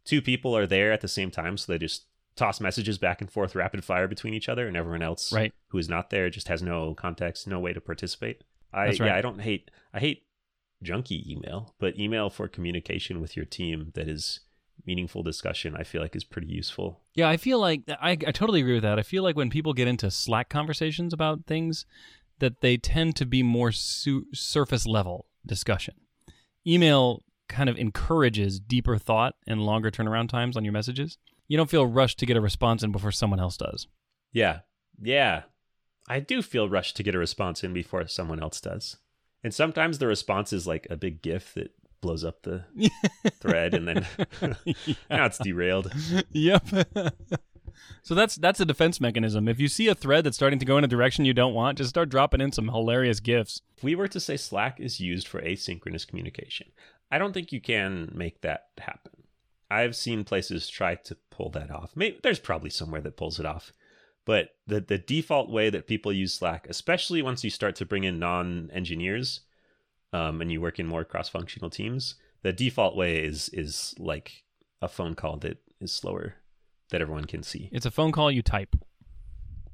two 0.03 0.21
people 0.21 0.55
are 0.55 0.67
there 0.67 0.91
at 0.91 1.01
the 1.01 1.07
same 1.07 1.31
time, 1.31 1.57
so 1.57 1.71
they 1.71 1.77
just 1.77 2.05
toss 2.35 2.59
messages 2.59 2.97
back 2.97 3.21
and 3.21 3.31
forth 3.31 3.55
rapid 3.55 3.83
fire 3.83 4.07
between 4.07 4.33
each 4.33 4.49
other, 4.49 4.67
and 4.67 4.75
everyone 4.75 5.01
else 5.01 5.31
Right. 5.33 5.53
who 5.69 5.77
is 5.77 5.89
not 5.89 6.09
there 6.09 6.29
just 6.29 6.49
has 6.49 6.61
no 6.61 6.93
context, 6.93 7.47
no 7.47 7.59
way 7.59 7.73
to 7.73 7.81
participate. 7.81 8.43
I 8.73 8.87
right. 8.87 8.99
yeah, 8.99 9.15
I 9.15 9.21
don't 9.21 9.39
hate 9.39 9.71
I 9.93 9.99
hate 9.99 10.23
junky 10.83 11.25
email, 11.27 11.73
but 11.79 11.97
email 11.97 12.29
for 12.29 12.47
communication 12.47 13.21
with 13.21 13.35
your 13.35 13.45
team 13.45 13.91
that 13.95 14.07
is 14.07 14.41
meaningful 14.85 15.23
discussion, 15.23 15.75
I 15.75 15.83
feel 15.83 16.01
like 16.01 16.15
is 16.15 16.23
pretty 16.23 16.47
useful. 16.47 17.01
Yeah, 17.13 17.29
I 17.29 17.37
feel 17.37 17.59
like 17.59 17.83
I, 17.87 18.11
I 18.11 18.15
totally 18.15 18.61
agree 18.61 18.75
with 18.75 18.83
that. 18.83 18.99
I 18.99 19.03
feel 19.03 19.23
like 19.23 19.35
when 19.35 19.49
people 19.49 19.73
get 19.73 19.87
into 19.87 20.11
Slack 20.11 20.49
conversations 20.49 21.13
about 21.13 21.45
things, 21.45 21.85
that 22.39 22.61
they 22.61 22.77
tend 22.77 23.15
to 23.15 23.25
be 23.25 23.43
more 23.43 23.71
su- 23.71 24.27
surface 24.33 24.85
level 24.85 25.25
discussion. 25.45 25.95
Email 26.65 27.23
kind 27.47 27.69
of 27.69 27.77
encourages 27.77 28.59
deeper 28.59 28.97
thought 28.97 29.35
and 29.47 29.61
longer 29.61 29.89
turnaround 29.89 30.29
times 30.29 30.57
on 30.57 30.63
your 30.63 30.73
messages. 30.73 31.17
You 31.47 31.57
don't 31.57 31.69
feel 31.69 31.87
rushed 31.87 32.19
to 32.19 32.25
get 32.25 32.37
a 32.37 32.41
response 32.41 32.83
in 32.83 32.91
before 32.91 33.11
someone 33.11 33.39
else 33.39 33.57
does. 33.57 33.87
Yeah. 34.33 34.59
Yeah. 35.01 35.43
I 36.09 36.19
do 36.19 36.41
feel 36.41 36.69
rushed 36.69 36.95
to 36.97 37.03
get 37.03 37.15
a 37.15 37.19
response 37.19 37.63
in 37.63 37.73
before 37.73 38.05
someone 38.07 38.41
else 38.41 38.59
does. 38.59 38.97
And 39.43 39.53
sometimes 39.53 39.97
the 39.97 40.07
response 40.07 40.51
is 40.51 40.67
like 40.67 40.87
a 40.89 40.97
big 40.97 41.21
GIF 41.21 41.53
that 41.53 41.71
blows 42.01 42.23
up 42.23 42.41
the 42.43 42.63
thread 43.39 43.73
and 43.73 43.87
then 43.87 44.07
now 45.09 45.25
it's 45.25 45.37
derailed. 45.37 45.91
yep. 46.31 46.65
so 48.03 48.15
that's 48.15 48.35
that's 48.35 48.59
a 48.59 48.65
defense 48.65 49.01
mechanism. 49.01 49.47
If 49.47 49.59
you 49.59 49.67
see 49.67 49.87
a 49.87 49.95
thread 49.95 50.23
that's 50.23 50.37
starting 50.37 50.59
to 50.59 50.65
go 50.65 50.77
in 50.77 50.83
a 50.83 50.87
direction 50.87 51.25
you 51.25 51.33
don't 51.33 51.53
want, 51.53 51.77
just 51.77 51.89
start 51.89 52.09
dropping 52.09 52.41
in 52.41 52.51
some 52.51 52.69
hilarious 52.69 53.19
gifs. 53.19 53.61
If 53.77 53.83
we 53.83 53.95
were 53.95 54.07
to 54.07 54.19
say 54.19 54.37
Slack 54.37 54.79
is 54.79 54.99
used 54.99 55.27
for 55.27 55.41
asynchronous 55.41 56.07
communication, 56.07 56.67
I 57.11 57.17
don't 57.17 57.33
think 57.33 57.51
you 57.51 57.61
can 57.61 58.11
make 58.13 58.41
that 58.41 58.67
happen. 58.77 59.13
I've 59.69 59.95
seen 59.95 60.23
places 60.23 60.69
try 60.69 60.95
to 60.95 61.17
pull 61.29 61.49
that 61.51 61.71
off. 61.71 61.91
Maybe 61.95 62.19
there's 62.23 62.39
probably 62.39 62.69
somewhere 62.69 63.01
that 63.01 63.17
pulls 63.17 63.39
it 63.39 63.45
off. 63.45 63.73
But 64.25 64.49
the 64.65 64.81
the 64.81 64.97
default 64.97 65.49
way 65.49 65.69
that 65.69 65.87
people 65.87 66.11
use 66.11 66.33
Slack, 66.33 66.67
especially 66.69 67.21
once 67.21 67.43
you 67.43 67.49
start 67.49 67.75
to 67.77 67.85
bring 67.85 68.03
in 68.03 68.19
non-engineers, 68.19 69.41
um, 70.13 70.41
and 70.41 70.51
you 70.51 70.61
work 70.61 70.79
in 70.79 70.87
more 70.87 71.03
cross-functional 71.03 71.69
teams, 71.69 72.15
the 72.43 72.53
default 72.53 72.95
way 72.95 73.23
is 73.23 73.49
is 73.49 73.95
like 73.99 74.43
a 74.81 74.87
phone 74.87 75.15
call 75.15 75.37
that 75.37 75.57
is 75.79 75.91
slower 75.91 76.35
that 76.89 77.01
everyone 77.01 77.25
can 77.25 77.43
see. 77.43 77.69
It's 77.71 77.85
a 77.85 77.91
phone 77.91 78.11
call 78.11 78.31
you 78.31 78.41
type. 78.41 78.75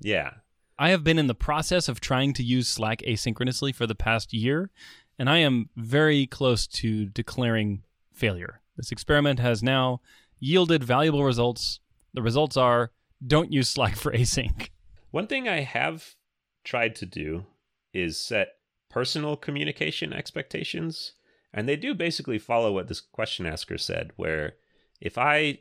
Yeah. 0.01 0.31
I 0.79 0.89
have 0.89 1.03
been 1.03 1.19
in 1.19 1.27
the 1.27 1.35
process 1.35 1.87
of 1.87 2.01
trying 2.01 2.33
to 2.33 2.43
use 2.43 2.67
Slack 2.67 2.99
asynchronously 3.07 3.75
for 3.75 3.85
the 3.85 3.95
past 3.95 4.33
year, 4.33 4.71
and 5.19 5.29
I 5.29 5.37
am 5.37 5.69
very 5.75 6.25
close 6.25 6.65
to 6.67 7.05
declaring 7.05 7.83
failure. 8.11 8.61
This 8.75 8.91
experiment 8.91 9.39
has 9.39 9.61
now 9.61 10.01
yielded 10.39 10.83
valuable 10.83 11.23
results. 11.23 11.79
The 12.13 12.23
results 12.23 12.57
are 12.57 12.91
don't 13.25 13.53
use 13.53 13.69
Slack 13.69 13.95
for 13.95 14.11
async. 14.13 14.69
One 15.11 15.27
thing 15.27 15.47
I 15.47 15.61
have 15.61 16.15
tried 16.63 16.95
to 16.95 17.05
do 17.05 17.45
is 17.93 18.19
set 18.19 18.53
personal 18.93 19.35
communication 19.35 20.13
expectations. 20.13 21.13
And 21.51 21.67
they 21.67 21.75
do 21.75 21.93
basically 21.95 22.37
follow 22.37 22.71
what 22.71 22.87
this 22.87 23.01
question 23.01 23.45
asker 23.45 23.77
said, 23.77 24.11
where 24.15 24.53
if 25.01 25.17
I 25.17 25.59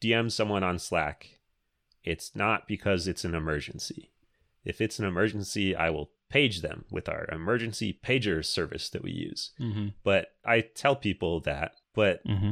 DM 0.00 0.32
someone 0.32 0.64
on 0.64 0.78
Slack, 0.78 1.38
it's 2.02 2.34
not 2.34 2.66
because 2.66 3.06
it's 3.06 3.24
an 3.24 3.34
emergency. 3.34 4.10
If 4.64 4.80
it's 4.80 4.98
an 4.98 5.04
emergency, 5.04 5.76
I 5.76 5.90
will 5.90 6.10
page 6.30 6.62
them 6.62 6.84
with 6.90 7.08
our 7.08 7.26
emergency 7.30 7.98
pager 8.02 8.42
service 8.44 8.88
that 8.90 9.02
we 9.02 9.10
use. 9.10 9.50
Mm-hmm. 9.60 9.88
But 10.02 10.28
I 10.44 10.60
tell 10.62 10.96
people 10.96 11.40
that, 11.40 11.72
but 11.94 12.24
Mm-hmm. 12.26 12.50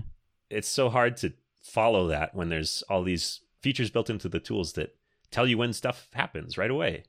it's 0.50 0.68
so 0.68 0.90
hard 0.90 1.16
to 1.18 1.32
follow 1.62 2.08
that 2.08 2.34
when 2.34 2.48
there's 2.48 2.82
all 2.90 3.02
these 3.02 3.40
features 3.62 3.90
built 3.90 4.10
into 4.10 4.28
the 4.28 4.40
tools 4.40 4.74
that 4.74 4.94
tell 5.30 5.46
you 5.46 5.58
when 5.58 5.72
stuff 5.72 6.08
happens 6.12 6.58
right 6.58 6.70
away. 6.70 7.04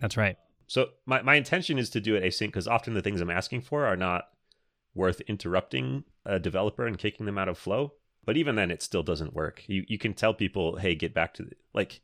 That's 0.00 0.16
right. 0.16 0.36
So 0.72 0.88
my, 1.04 1.20
my 1.20 1.34
intention 1.34 1.78
is 1.78 1.90
to 1.90 2.00
do 2.00 2.14
it 2.14 2.24
async 2.24 2.46
because 2.46 2.66
often 2.66 2.94
the 2.94 3.02
things 3.02 3.20
I'm 3.20 3.28
asking 3.28 3.60
for 3.60 3.84
are 3.84 3.94
not 3.94 4.30
worth 4.94 5.20
interrupting 5.28 6.04
a 6.24 6.38
developer 6.38 6.86
and 6.86 6.96
kicking 6.96 7.26
them 7.26 7.36
out 7.36 7.50
of 7.50 7.58
flow. 7.58 7.92
But 8.24 8.38
even 8.38 8.54
then, 8.54 8.70
it 8.70 8.80
still 8.80 9.02
doesn't 9.02 9.34
work. 9.34 9.64
You 9.66 9.84
you 9.86 9.98
can 9.98 10.14
tell 10.14 10.32
people, 10.32 10.76
hey, 10.76 10.94
get 10.94 11.12
back 11.12 11.34
to 11.34 11.42
the, 11.42 11.50
like, 11.74 12.00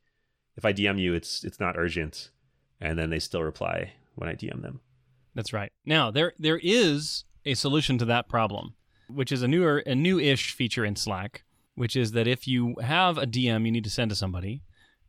if 0.55 0.67
I 0.67 0.75
DM 0.75 1.01
you, 1.01 1.15
it's 1.15 1.45
it's 1.45 1.59
not 1.59 1.79
urgent, 1.79 2.29
and 2.79 2.99
then 2.99 3.09
they 3.09 3.21
still 3.21 3.43
reply 3.43 3.95
when 4.17 4.29
I 4.29 4.35
DM 4.35 4.61
them. 4.61 4.81
That's 5.35 5.55
right. 5.55 5.73
Now 5.87 6.11
there 6.11 6.35
there 6.39 6.61
is 6.63 7.25
a 7.47 7.55
solution 7.55 7.97
to 7.97 8.05
that 8.05 8.29
problem, 8.29 8.75
which 9.09 9.33
is 9.33 9.41
a 9.41 9.49
newer 9.49 9.79
a 9.87 9.95
new-ish 9.95 10.53
feature 10.53 10.85
in 10.85 10.95
Slack, 10.95 11.43
which 11.75 11.97
is 11.97 12.13
that 12.13 12.27
if 12.27 12.47
you 12.47 12.75
have 12.83 13.17
a 13.17 13.27
DM 13.27 13.65
you 13.65 13.73
need 13.73 13.85
to 13.85 13.91
send 13.91 14.11
to 14.11 14.15
somebody, 14.15 14.61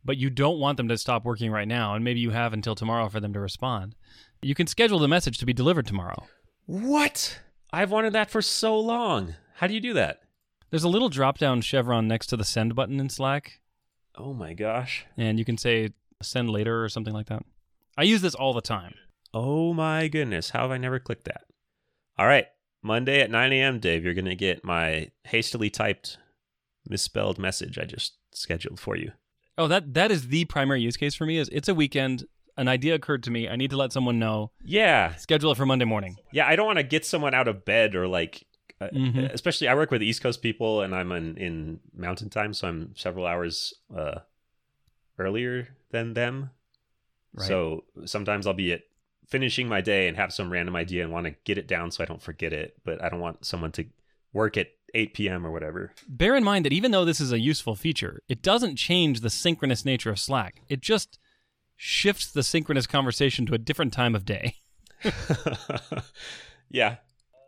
but 0.04 0.16
you 0.16 0.30
don't 0.30 0.58
want 0.58 0.76
them 0.76 0.88
to 0.88 0.98
stop 0.98 1.24
working 1.24 1.50
right 1.50 1.68
now, 1.68 1.94
and 1.94 2.04
maybe 2.04 2.20
you 2.20 2.30
have 2.30 2.52
until 2.52 2.74
tomorrow 2.74 3.08
for 3.08 3.20
them 3.20 3.32
to 3.32 3.40
respond, 3.40 3.94
you 4.42 4.54
can 4.54 4.66
schedule 4.66 4.98
the 4.98 5.08
message 5.08 5.38
to 5.38 5.46
be 5.46 5.52
delivered 5.52 5.86
tomorrow. 5.86 6.26
What? 6.66 7.40
I've 7.72 7.90
wanted 7.90 8.12
that 8.14 8.30
for 8.30 8.42
so 8.42 8.78
long. 8.78 9.34
How 9.56 9.66
do 9.66 9.74
you 9.74 9.80
do 9.80 9.92
that? 9.94 10.20
There's 10.70 10.84
a 10.84 10.88
little 10.88 11.08
drop-down 11.08 11.60
chevron 11.62 12.06
next 12.08 12.28
to 12.28 12.36
the 12.36 12.44
send 12.44 12.74
button 12.74 13.00
in 13.00 13.08
Slack, 13.08 13.60
Oh 14.16 14.32
my 14.32 14.54
gosh. 14.54 15.06
and 15.16 15.38
you 15.38 15.44
can 15.44 15.56
say 15.58 15.90
send 16.22 16.50
later 16.50 16.82
or 16.84 16.88
something 16.88 17.14
like 17.14 17.26
that. 17.26 17.42
I 17.96 18.02
use 18.04 18.22
this 18.22 18.34
all 18.34 18.52
the 18.52 18.60
time. 18.60 18.94
Oh 19.34 19.72
my 19.72 20.08
goodness. 20.08 20.50
How 20.50 20.62
have 20.62 20.70
I 20.70 20.78
never 20.78 20.98
clicked 20.98 21.24
that? 21.24 21.44
All 22.18 22.26
right. 22.26 22.46
Monday 22.82 23.20
at 23.20 23.30
9 23.30 23.52
a.m., 23.52 23.78
Dave, 23.78 24.04
you're 24.04 24.14
going 24.14 24.24
to 24.24 24.34
get 24.34 24.64
my 24.64 25.10
hastily 25.24 25.70
typed 25.70 26.16
misspelled 26.88 27.38
message 27.38 27.78
I 27.78 27.84
just 27.84 28.14
scheduled 28.32 28.80
for 28.80 28.96
you. 28.96 29.12
Oh, 29.60 29.68
that 29.68 29.94
that 29.94 30.10
is 30.10 30.28
the 30.28 30.44
primary 30.46 30.80
use 30.80 30.96
case 30.96 31.14
for 31.14 31.26
me. 31.26 31.36
Is 31.36 31.48
it's 31.50 31.68
a 31.68 31.74
weekend. 31.74 32.24
An 32.56 32.66
idea 32.68 32.94
occurred 32.94 33.22
to 33.24 33.30
me. 33.30 33.48
I 33.48 33.56
need 33.56 33.70
to 33.70 33.76
let 33.76 33.92
someone 33.92 34.18
know. 34.18 34.50
Yeah. 34.64 35.14
Schedule 35.16 35.52
it 35.52 35.56
for 35.56 35.64
Monday 35.66 35.84
morning. 35.84 36.16
Yeah. 36.32 36.46
I 36.46 36.56
don't 36.56 36.66
want 36.66 36.78
to 36.78 36.82
get 36.82 37.06
someone 37.06 37.32
out 37.32 37.48
of 37.48 37.64
bed 37.64 37.94
or 37.94 38.06
like, 38.08 38.44
uh, 38.80 38.88
Mhm. 38.92 39.32
especially 39.32 39.68
I 39.68 39.74
work 39.74 39.90
with 39.90 40.02
East 40.02 40.22
Coast 40.22 40.42
people 40.42 40.82
and 40.82 40.94
I'm 40.94 41.10
in, 41.12 41.36
in 41.38 41.80
mountain 41.94 42.28
time. 42.28 42.52
So 42.52 42.68
I'm 42.68 42.94
several 42.96 43.24
hours 43.26 43.72
uh, 43.96 44.20
earlier 45.18 45.68
than 45.90 46.14
them. 46.14 46.50
Right. 47.32 47.46
So 47.46 47.84
sometimes 48.04 48.46
I'll 48.46 48.52
be 48.52 48.72
at 48.72 48.82
finishing 49.26 49.68
my 49.68 49.80
day 49.80 50.08
and 50.08 50.16
have 50.16 50.32
some 50.32 50.50
random 50.52 50.74
idea 50.76 51.04
and 51.04 51.12
want 51.12 51.26
to 51.26 51.34
get 51.44 51.56
it 51.56 51.68
down 51.68 51.90
so 51.90 52.02
I 52.02 52.06
don't 52.06 52.22
forget 52.22 52.52
it. 52.52 52.76
But 52.84 53.02
I 53.02 53.08
don't 53.08 53.20
want 53.20 53.44
someone 53.46 53.72
to 53.72 53.84
work 54.32 54.56
at 54.56 54.68
8 54.94 55.14
p.m. 55.14 55.46
or 55.46 55.50
whatever. 55.50 55.92
Bear 56.08 56.36
in 56.36 56.44
mind 56.44 56.64
that 56.64 56.72
even 56.72 56.90
though 56.90 57.04
this 57.04 57.20
is 57.20 57.32
a 57.32 57.38
useful 57.38 57.74
feature, 57.74 58.22
it 58.28 58.42
doesn't 58.42 58.76
change 58.76 59.20
the 59.20 59.30
synchronous 59.30 59.84
nature 59.84 60.10
of 60.10 60.18
Slack. 60.18 60.62
It 60.68 60.80
just 60.80 61.18
shifts 61.76 62.30
the 62.30 62.42
synchronous 62.42 62.86
conversation 62.86 63.46
to 63.46 63.54
a 63.54 63.58
different 63.58 63.92
time 63.92 64.14
of 64.14 64.24
day. 64.24 64.56
yeah. 66.70 66.96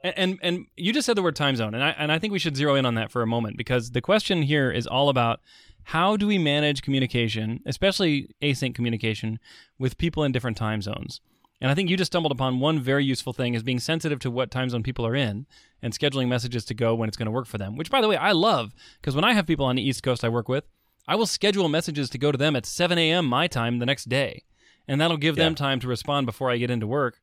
And, 0.02 0.14
and 0.16 0.38
and 0.42 0.66
you 0.76 0.92
just 0.92 1.06
said 1.06 1.16
the 1.16 1.22
word 1.22 1.36
time 1.36 1.54
zone, 1.54 1.74
and 1.74 1.84
I 1.84 1.90
and 1.90 2.10
I 2.10 2.18
think 2.18 2.32
we 2.32 2.38
should 2.38 2.56
zero 2.56 2.74
in 2.74 2.86
on 2.86 2.96
that 2.96 3.12
for 3.12 3.22
a 3.22 3.26
moment 3.26 3.56
because 3.56 3.92
the 3.92 4.00
question 4.00 4.42
here 4.42 4.70
is 4.70 4.86
all 4.86 5.08
about 5.08 5.40
how 5.84 6.16
do 6.16 6.26
we 6.26 6.38
manage 6.38 6.82
communication, 6.82 7.60
especially 7.66 8.34
async 8.42 8.74
communication, 8.74 9.38
with 9.78 9.98
people 9.98 10.24
in 10.24 10.32
different 10.32 10.56
time 10.56 10.82
zones. 10.82 11.20
And 11.62 11.70
I 11.70 11.74
think 11.74 11.88
you 11.88 11.96
just 11.96 12.10
stumbled 12.10 12.32
upon 12.32 12.58
one 12.58 12.80
very 12.80 13.04
useful 13.04 13.32
thing 13.32 13.54
is 13.54 13.62
being 13.62 13.78
sensitive 13.78 14.18
to 14.18 14.32
what 14.32 14.50
time 14.50 14.68
zone 14.68 14.82
people 14.82 15.06
are 15.06 15.14
in 15.14 15.46
and 15.80 15.96
scheduling 15.96 16.26
messages 16.26 16.64
to 16.64 16.74
go 16.74 16.92
when 16.92 17.08
it's 17.08 17.16
going 17.16 17.26
to 17.26 17.32
work 17.32 17.46
for 17.46 17.56
them. 17.56 17.76
Which, 17.76 17.88
by 17.88 18.00
the 18.00 18.08
way, 18.08 18.16
I 18.16 18.32
love 18.32 18.74
because 19.00 19.14
when 19.14 19.24
I 19.24 19.32
have 19.32 19.46
people 19.46 19.64
on 19.64 19.76
the 19.76 19.88
East 19.88 20.02
Coast 20.02 20.24
I 20.24 20.28
work 20.28 20.48
with, 20.48 20.64
I 21.06 21.14
will 21.14 21.24
schedule 21.24 21.68
messages 21.68 22.10
to 22.10 22.18
go 22.18 22.32
to 22.32 22.36
them 22.36 22.56
at 22.56 22.66
7 22.66 22.98
a.m. 22.98 23.26
my 23.26 23.46
time 23.46 23.78
the 23.78 23.86
next 23.86 24.08
day, 24.08 24.42
and 24.88 25.00
that'll 25.00 25.16
give 25.16 25.36
them 25.36 25.54
time 25.54 25.78
to 25.78 25.86
respond 25.86 26.26
before 26.26 26.50
I 26.50 26.56
get 26.56 26.70
into 26.70 26.88
work. 26.88 27.20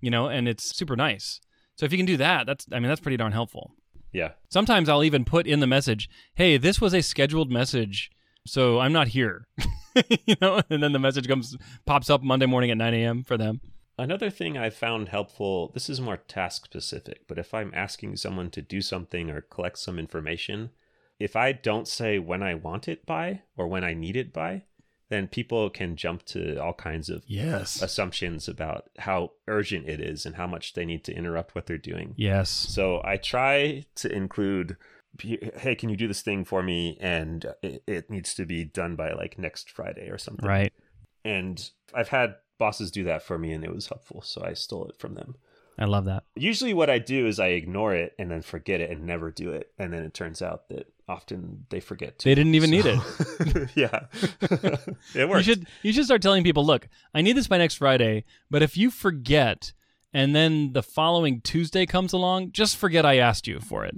You 0.00 0.10
know, 0.10 0.26
and 0.26 0.48
it's 0.48 0.76
super 0.76 0.96
nice. 0.96 1.40
So 1.76 1.86
if 1.86 1.92
you 1.92 1.98
can 1.98 2.06
do 2.06 2.16
that, 2.16 2.44
that's 2.44 2.66
I 2.72 2.80
mean 2.80 2.88
that's 2.88 3.00
pretty 3.00 3.16
darn 3.16 3.32
helpful. 3.32 3.70
Yeah. 4.12 4.32
Sometimes 4.48 4.88
I'll 4.88 5.04
even 5.04 5.24
put 5.24 5.46
in 5.46 5.60
the 5.60 5.66
message, 5.68 6.10
"Hey, 6.34 6.56
this 6.56 6.80
was 6.80 6.92
a 6.92 7.02
scheduled 7.02 7.52
message, 7.52 8.10
so 8.44 8.80
I'm 8.80 8.92
not 8.92 9.08
here." 9.08 9.46
you 10.26 10.34
know, 10.40 10.60
and 10.70 10.82
then 10.82 10.90
the 10.90 10.98
message 10.98 11.28
comes 11.28 11.56
pops 11.84 12.10
up 12.10 12.24
Monday 12.24 12.46
morning 12.46 12.72
at 12.72 12.78
9 12.78 12.92
a.m. 12.92 13.22
for 13.22 13.36
them. 13.36 13.60
Another 13.98 14.28
thing 14.28 14.58
I've 14.58 14.74
found 14.74 15.08
helpful, 15.08 15.70
this 15.72 15.88
is 15.88 16.00
more 16.00 16.18
task 16.18 16.66
specific, 16.66 17.22
but 17.26 17.38
if 17.38 17.54
I'm 17.54 17.72
asking 17.74 18.16
someone 18.16 18.50
to 18.50 18.60
do 18.60 18.82
something 18.82 19.30
or 19.30 19.40
collect 19.40 19.78
some 19.78 19.98
information, 19.98 20.70
if 21.18 21.34
I 21.34 21.52
don't 21.52 21.88
say 21.88 22.18
when 22.18 22.42
I 22.42 22.54
want 22.54 22.88
it 22.88 23.06
by 23.06 23.42
or 23.56 23.66
when 23.66 23.84
I 23.84 23.94
need 23.94 24.16
it 24.16 24.34
by, 24.34 24.64
then 25.08 25.28
people 25.28 25.70
can 25.70 25.96
jump 25.96 26.24
to 26.26 26.60
all 26.60 26.74
kinds 26.74 27.08
of 27.08 27.24
Yes. 27.26 27.80
assumptions 27.80 28.48
about 28.48 28.90
how 28.98 29.32
urgent 29.46 29.88
it 29.88 30.00
is 30.00 30.26
and 30.26 30.34
how 30.34 30.46
much 30.46 30.74
they 30.74 30.84
need 30.84 31.04
to 31.04 31.14
interrupt 31.14 31.54
what 31.54 31.66
they're 31.66 31.78
doing. 31.78 32.12
Yes. 32.16 32.50
So 32.50 33.00
I 33.04 33.16
try 33.16 33.84
to 33.94 34.12
include, 34.12 34.76
hey, 35.20 35.74
can 35.74 35.88
you 35.88 35.96
do 35.96 36.08
this 36.08 36.22
thing 36.22 36.44
for 36.44 36.62
me? 36.62 36.98
And 37.00 37.46
it, 37.62 37.82
it 37.86 38.10
needs 38.10 38.34
to 38.34 38.44
be 38.44 38.64
done 38.64 38.96
by 38.96 39.12
like 39.12 39.38
next 39.38 39.70
Friday 39.70 40.10
or 40.10 40.18
something. 40.18 40.46
Right. 40.46 40.72
And 41.24 41.70
I've 41.94 42.08
had 42.08 42.36
bosses 42.58 42.90
do 42.90 43.04
that 43.04 43.22
for 43.22 43.38
me 43.38 43.52
and 43.52 43.64
it 43.64 43.74
was 43.74 43.88
helpful. 43.88 44.22
So 44.22 44.42
I 44.44 44.54
stole 44.54 44.86
it 44.88 44.96
from 44.96 45.14
them. 45.14 45.36
I 45.78 45.84
love 45.84 46.06
that. 46.06 46.24
Usually 46.34 46.72
what 46.72 46.88
I 46.88 46.98
do 46.98 47.26
is 47.26 47.38
I 47.38 47.48
ignore 47.48 47.94
it 47.94 48.14
and 48.18 48.30
then 48.30 48.40
forget 48.40 48.80
it 48.80 48.90
and 48.90 49.04
never 49.04 49.30
do 49.30 49.50
it. 49.50 49.72
And 49.78 49.92
then 49.92 50.02
it 50.04 50.14
turns 50.14 50.40
out 50.40 50.68
that 50.70 50.90
often 51.08 51.66
they 51.68 51.80
forget 51.80 52.18
to. 52.18 52.28
They 52.28 52.34
didn't 52.34 52.54
even 52.54 52.70
need 52.70 52.86
it. 52.86 53.70
yeah. 53.74 54.06
it 55.14 55.28
works 55.28 55.46
You 55.46 55.54
should 55.54 55.66
you 55.82 55.92
should 55.92 56.06
start 56.06 56.22
telling 56.22 56.44
people, 56.44 56.64
"Look, 56.64 56.88
I 57.14 57.20
need 57.20 57.36
this 57.36 57.46
by 57.46 57.58
next 57.58 57.74
Friday, 57.74 58.24
but 58.50 58.62
if 58.62 58.76
you 58.76 58.90
forget 58.90 59.72
and 60.14 60.34
then 60.34 60.72
the 60.72 60.82
following 60.82 61.42
Tuesday 61.42 61.84
comes 61.84 62.14
along, 62.14 62.52
just 62.52 62.76
forget 62.76 63.04
I 63.04 63.18
asked 63.18 63.46
you 63.46 63.60
for 63.60 63.84
it." 63.84 63.94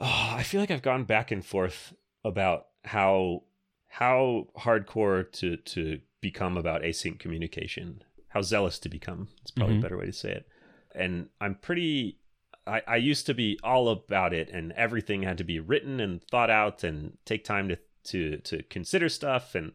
Oh, 0.00 0.06
I 0.36 0.42
feel 0.42 0.60
like 0.60 0.70
I've 0.70 0.82
gone 0.82 1.04
back 1.04 1.30
and 1.30 1.44
forth 1.44 1.92
about 2.24 2.66
how 2.84 3.42
how 3.88 4.48
hardcore 4.56 5.30
to 5.32 5.56
to 5.56 6.00
become 6.20 6.56
about 6.56 6.82
async 6.82 7.18
communication, 7.18 8.02
how 8.28 8.42
zealous 8.42 8.78
to 8.80 8.88
become. 8.88 9.28
It's 9.42 9.50
probably 9.50 9.76
Mhm. 9.76 9.78
a 9.78 9.82
better 9.82 9.98
way 9.98 10.06
to 10.06 10.12
say 10.12 10.32
it. 10.32 10.48
And 10.94 11.28
I'm 11.40 11.54
pretty. 11.54 12.18
I, 12.66 12.82
I 12.86 12.96
used 12.96 13.24
to 13.26 13.34
be 13.34 13.58
all 13.64 13.88
about 13.88 14.34
it, 14.34 14.50
and 14.50 14.72
everything 14.72 15.22
had 15.22 15.38
to 15.38 15.44
be 15.44 15.58
written 15.60 16.00
and 16.00 16.22
thought 16.22 16.50
out, 16.50 16.84
and 16.84 17.16
take 17.24 17.44
time 17.44 17.68
to 17.68 17.76
to 18.04 18.38
to 18.38 18.62
consider 18.64 19.08
stuff. 19.08 19.54
And 19.54 19.72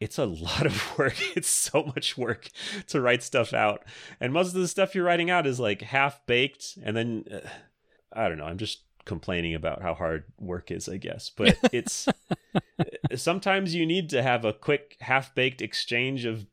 it's 0.00 0.18
a 0.18 0.26
lot 0.26 0.66
of 0.66 0.82
work. 0.98 1.14
It's 1.36 1.48
so 1.48 1.84
much 1.84 2.16
work 2.18 2.50
to 2.88 3.00
write 3.00 3.22
stuff 3.22 3.52
out. 3.52 3.84
And 4.20 4.32
most 4.32 4.48
of 4.54 4.60
the 4.60 4.68
stuff 4.68 4.94
you're 4.94 5.04
writing 5.04 5.30
out 5.30 5.46
is 5.46 5.58
like 5.58 5.82
half 5.82 6.24
baked. 6.26 6.76
And 6.82 6.96
then, 6.96 7.24
uh, 7.32 7.48
I 8.12 8.28
don't 8.28 8.38
know, 8.38 8.44
I'm 8.44 8.58
just 8.58 8.82
complaining 9.06 9.54
about 9.54 9.80
how 9.82 9.94
hard 9.94 10.24
work 10.38 10.70
is, 10.70 10.88
I 10.88 10.98
guess. 10.98 11.30
But 11.34 11.56
it's 11.72 12.06
sometimes 13.16 13.74
you 13.74 13.86
need 13.86 14.10
to 14.10 14.22
have 14.22 14.44
a 14.44 14.52
quick 14.52 14.96
half 15.00 15.34
baked 15.34 15.62
exchange 15.62 16.24
of 16.24 16.46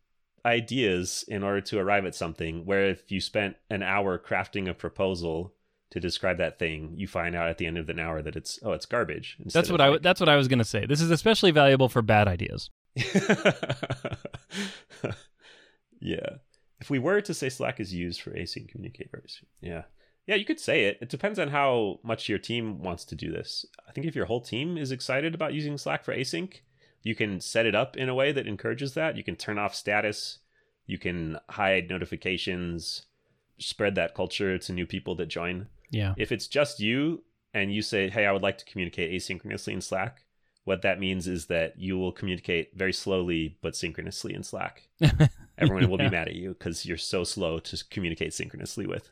ideas 0.45 1.25
in 1.27 1.43
order 1.43 1.61
to 1.61 1.79
arrive 1.79 2.05
at 2.05 2.15
something. 2.15 2.65
Where 2.65 2.89
if 2.89 3.11
you 3.11 3.19
spent 3.19 3.55
an 3.69 3.83
hour 3.83 4.17
crafting 4.19 4.69
a 4.69 4.73
proposal, 4.73 5.55
to 5.95 5.99
describe 6.01 6.37
that 6.39 6.59
thing, 6.59 6.93
you 6.97 7.07
find 7.07 7.35
out 7.35 7.47
at 7.47 7.57
the 7.57 7.65
end 7.65 7.77
of 7.77 7.87
an 7.89 7.99
hour 7.99 8.21
that 8.21 8.35
it's 8.35 8.59
oh, 8.63 8.73
it's 8.73 8.85
garbage. 8.85 9.37
That's 9.45 9.71
what 9.71 9.79
I 9.79 9.87
like... 9.87 10.01
that's 10.01 10.19
what 10.19 10.27
I 10.27 10.35
was 10.35 10.49
going 10.49 10.59
to 10.59 10.65
say. 10.65 10.85
This 10.85 10.99
is 10.99 11.09
especially 11.09 11.51
valuable 11.51 11.87
for 11.87 12.01
bad 12.01 12.27
ideas. 12.27 12.69
yeah. 16.01 16.37
If 16.81 16.89
we 16.89 16.99
were 16.99 17.21
to 17.21 17.33
say 17.33 17.47
Slack 17.47 17.79
is 17.79 17.93
used 17.93 18.19
for 18.21 18.31
async 18.31 18.67
communicators, 18.67 19.41
yeah. 19.61 19.83
Yeah, 20.27 20.35
you 20.35 20.45
could 20.45 20.59
say 20.59 20.85
it. 20.85 20.97
It 21.01 21.09
depends 21.09 21.37
on 21.37 21.49
how 21.49 21.99
much 22.03 22.27
your 22.27 22.39
team 22.39 22.81
wants 22.81 23.05
to 23.05 23.15
do 23.15 23.31
this. 23.31 23.65
I 23.87 23.91
think 23.91 24.07
if 24.07 24.15
your 24.15 24.25
whole 24.25 24.41
team 24.41 24.77
is 24.77 24.91
excited 24.91 25.35
about 25.35 25.53
using 25.53 25.77
Slack 25.77 26.03
for 26.03 26.15
async, 26.15 26.61
you 27.03 27.13
can 27.13 27.39
set 27.39 27.67
it 27.67 27.75
up 27.75 27.95
in 27.95 28.09
a 28.09 28.15
way 28.15 28.31
that 28.31 28.47
encourages 28.47 28.95
that. 28.95 29.15
You 29.15 29.23
can 29.23 29.35
turn 29.35 29.59
off 29.59 29.75
status, 29.75 30.39
you 30.87 30.97
can 30.97 31.37
hide 31.49 31.89
notifications, 31.89 33.03
spread 33.59 33.95
that 33.95 34.15
culture 34.15 34.57
to 34.57 34.73
new 34.73 34.87
people 34.87 35.15
that 35.15 35.27
join. 35.27 35.67
Yeah. 35.91 36.15
If 36.17 36.31
it's 36.31 36.47
just 36.47 36.79
you 36.79 37.23
and 37.53 37.71
you 37.71 37.83
say, 37.83 38.09
"Hey, 38.09 38.25
I 38.25 38.31
would 38.31 38.41
like 38.41 38.57
to 38.57 38.65
communicate 38.65 39.11
asynchronously 39.11 39.73
in 39.73 39.81
Slack," 39.81 40.25
what 40.63 40.81
that 40.81 40.99
means 40.99 41.27
is 41.27 41.45
that 41.45 41.79
you 41.79 41.97
will 41.97 42.11
communicate 42.11 42.75
very 42.75 42.91
slowly 42.91 43.57
but 43.61 43.75
synchronously 43.75 44.33
in 44.33 44.43
Slack. 44.43 44.89
Everyone 45.57 45.83
yeah. 45.83 45.89
will 45.89 45.97
be 45.99 46.09
mad 46.09 46.27
at 46.27 46.35
you 46.35 46.49
because 46.49 46.85
you're 46.85 46.97
so 46.97 47.23
slow 47.23 47.59
to 47.59 47.83
communicate 47.91 48.33
synchronously 48.33 48.87
with. 48.87 49.11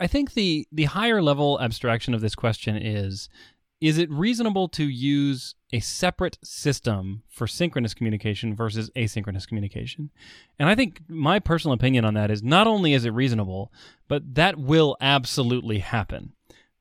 I, 0.00 0.06
think 0.06 0.34
the 0.34 0.66
the 0.72 0.84
higher 0.84 1.22
level 1.22 1.60
abstraction 1.60 2.14
of 2.14 2.20
this 2.20 2.34
question 2.34 2.76
is 2.76 3.28
is 3.80 3.98
it 3.98 4.10
reasonable 4.10 4.68
to 4.68 4.84
use 4.84 5.54
a 5.72 5.80
separate 5.80 6.38
system 6.42 7.22
for 7.28 7.46
synchronous 7.46 7.94
communication 7.94 8.54
versus 8.54 8.90
asynchronous 8.96 9.46
communication? 9.46 10.10
And 10.58 10.68
I 10.68 10.74
think 10.74 11.02
my 11.08 11.38
personal 11.38 11.74
opinion 11.74 12.04
on 12.04 12.14
that 12.14 12.30
is 12.30 12.42
not 12.42 12.66
only 12.66 12.92
is 12.92 13.04
it 13.04 13.10
reasonable, 13.10 13.72
but 14.08 14.34
that 14.34 14.58
will 14.58 14.96
absolutely 15.00 15.78
happen. 15.78 16.32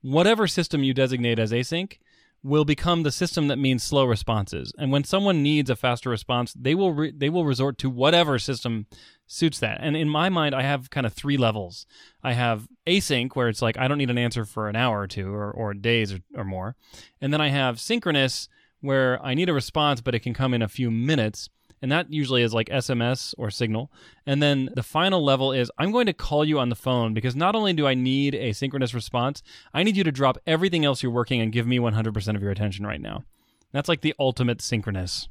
Whatever 0.01 0.47
system 0.47 0.83
you 0.83 0.93
designate 0.93 1.37
as 1.37 1.51
async, 1.51 1.97
will 2.43 2.65
become 2.65 3.03
the 3.03 3.11
system 3.11 3.47
that 3.47 3.57
means 3.57 3.83
slow 3.83 4.05
responses. 4.05 4.73
And 4.77 4.91
when 4.91 5.03
someone 5.03 5.43
needs 5.43 5.69
a 5.69 5.75
faster 5.75 6.09
response, 6.09 6.53
they 6.53 6.75
will 6.75 6.93
re- 6.93 7.13
they 7.15 7.29
will 7.29 7.45
resort 7.45 7.77
to 7.79 7.89
whatever 7.89 8.39
system 8.39 8.85
suits 9.25 9.59
that. 9.59 9.79
And 9.81 9.97
in 9.97 10.09
my 10.09 10.29
mind, 10.29 10.55
I 10.55 10.61
have 10.61 10.89
kind 10.89 11.05
of 11.05 11.13
three 11.13 11.37
levels. 11.37 11.85
I 12.23 12.33
have 12.33 12.67
async, 12.85 13.35
where 13.35 13.49
it's 13.49 13.61
like 13.61 13.77
I 13.77 13.87
don't 13.87 13.97
need 13.97 14.09
an 14.09 14.17
answer 14.17 14.45
for 14.45 14.69
an 14.69 14.75
hour 14.75 15.01
or 15.01 15.07
two 15.07 15.33
or, 15.33 15.51
or 15.51 15.73
days 15.73 16.13
or, 16.13 16.19
or 16.35 16.45
more. 16.45 16.75
And 17.19 17.33
then 17.33 17.41
I 17.41 17.49
have 17.49 17.79
synchronous, 17.79 18.47
where 18.79 19.23
I 19.25 19.33
need 19.33 19.49
a 19.49 19.53
response, 19.53 20.01
but 20.01 20.15
it 20.15 20.19
can 20.19 20.33
come 20.33 20.53
in 20.53 20.61
a 20.61 20.67
few 20.67 20.91
minutes 20.91 21.49
and 21.81 21.91
that 21.91 22.11
usually 22.11 22.41
is 22.41 22.53
like 22.53 22.69
SMS 22.69 23.33
or 23.37 23.49
Signal. 23.49 23.91
And 24.25 24.41
then 24.41 24.69
the 24.75 24.83
final 24.83 25.23
level 25.23 25.51
is 25.51 25.71
I'm 25.77 25.91
going 25.91 26.07
to 26.07 26.13
call 26.13 26.43
you 26.43 26.59
on 26.59 26.69
the 26.69 26.75
phone 26.75 27.13
because 27.13 27.35
not 27.35 27.55
only 27.55 27.73
do 27.73 27.87
I 27.87 27.93
need 27.93 28.35
a 28.35 28.53
synchronous 28.53 28.93
response, 28.93 29.43
I 29.73 29.83
need 29.83 29.97
you 29.97 30.03
to 30.03 30.11
drop 30.11 30.37
everything 30.47 30.85
else 30.85 31.03
you're 31.03 31.11
working 31.11 31.41
and 31.41 31.51
give 31.51 31.67
me 31.67 31.79
100% 31.79 32.35
of 32.35 32.41
your 32.41 32.51
attention 32.51 32.85
right 32.85 33.01
now. 33.01 33.25
That's 33.71 33.89
like 33.89 34.01
the 34.01 34.15
ultimate 34.19 34.61
synchronous. 34.61 35.29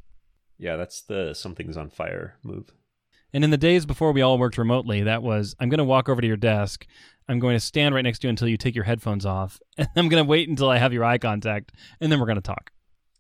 Yeah, 0.59 0.77
that's 0.77 1.03
the 1.03 1.35
something's 1.35 1.77
on 1.77 1.91
fire 1.91 2.37
move. 2.43 2.73
And 3.33 3.45
in 3.45 3.51
the 3.51 3.59
days 3.59 3.85
before 3.85 4.13
we 4.13 4.23
all 4.23 4.39
worked 4.39 4.57
remotely, 4.57 5.03
that 5.03 5.23
was 5.23 5.55
I'm 5.59 5.69
going 5.69 5.79
to 5.79 5.85
walk 5.85 6.09
over 6.09 6.21
to 6.21 6.27
your 6.27 6.37
desk. 6.37 6.87
I'm 7.29 7.41
going 7.41 7.57
to 7.57 7.61
stand 7.61 7.95
right 7.95 8.03
next 8.03 8.21
to 8.21 8.29
you 8.29 8.31
until 8.31 8.49
you 8.49 8.57
take 8.57 8.75
your 8.75 8.85
headphones 8.85 9.27
off. 9.27 9.61
And 9.79 9.89
I'm 9.97 10.09
going 10.09 10.23
to 10.23 10.29
wait 10.29 10.49
until 10.49 10.71
I 10.71 10.79
have 10.79 10.93
your 10.93 11.05
eye 11.05 11.19
contact. 11.19 11.73
And 12.01 12.11
then 12.11 12.21
we're 12.21 12.27
going 12.27 12.37
to 12.37 12.43
talk. 12.43 12.71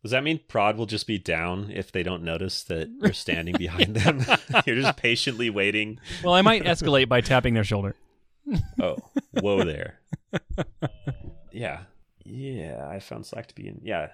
Does 0.06 0.12
that 0.12 0.22
mean 0.22 0.38
prod 0.46 0.76
will 0.76 0.86
just 0.86 1.08
be 1.08 1.18
down 1.18 1.72
if 1.74 1.90
they 1.90 2.04
don't 2.04 2.22
notice 2.22 2.62
that 2.62 2.88
you're 3.02 3.12
standing 3.12 3.56
behind 3.56 3.96
them? 3.96 4.24
you're 4.64 4.80
just 4.80 4.96
patiently 4.96 5.50
waiting. 5.50 5.98
Well, 6.22 6.32
I 6.32 6.42
might 6.42 6.62
escalate 6.62 7.08
by 7.08 7.20
tapping 7.20 7.54
their 7.54 7.64
shoulder. 7.64 7.96
oh, 8.80 8.98
whoa 9.32 9.64
there. 9.64 9.98
yeah. 11.50 11.80
Yeah, 12.24 12.86
I 12.88 13.00
found 13.00 13.26
Slack 13.26 13.48
to 13.48 13.54
be 13.56 13.66
in. 13.66 13.80
Yeah. 13.82 14.10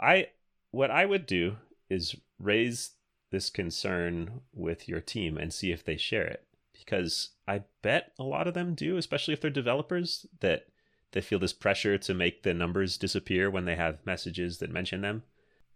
I 0.00 0.28
what 0.70 0.90
I 0.90 1.04
would 1.04 1.26
do 1.26 1.56
is 1.90 2.16
raise 2.38 2.92
this 3.30 3.50
concern 3.50 4.40
with 4.54 4.88
your 4.88 5.02
team 5.02 5.36
and 5.36 5.52
see 5.52 5.70
if 5.70 5.84
they 5.84 5.98
share 5.98 6.24
it 6.24 6.46
because 6.72 7.32
I 7.46 7.64
bet 7.82 8.12
a 8.18 8.22
lot 8.22 8.46
of 8.46 8.54
them 8.54 8.74
do, 8.74 8.96
especially 8.96 9.34
if 9.34 9.42
they're 9.42 9.50
developers 9.50 10.24
that 10.40 10.68
they 11.12 11.20
feel 11.20 11.38
this 11.38 11.52
pressure 11.52 11.96
to 11.98 12.14
make 12.14 12.42
the 12.42 12.54
numbers 12.54 12.98
disappear 12.98 13.50
when 13.50 13.64
they 13.64 13.76
have 13.76 14.04
messages 14.04 14.58
that 14.58 14.70
mention 14.70 15.00
them. 15.00 15.22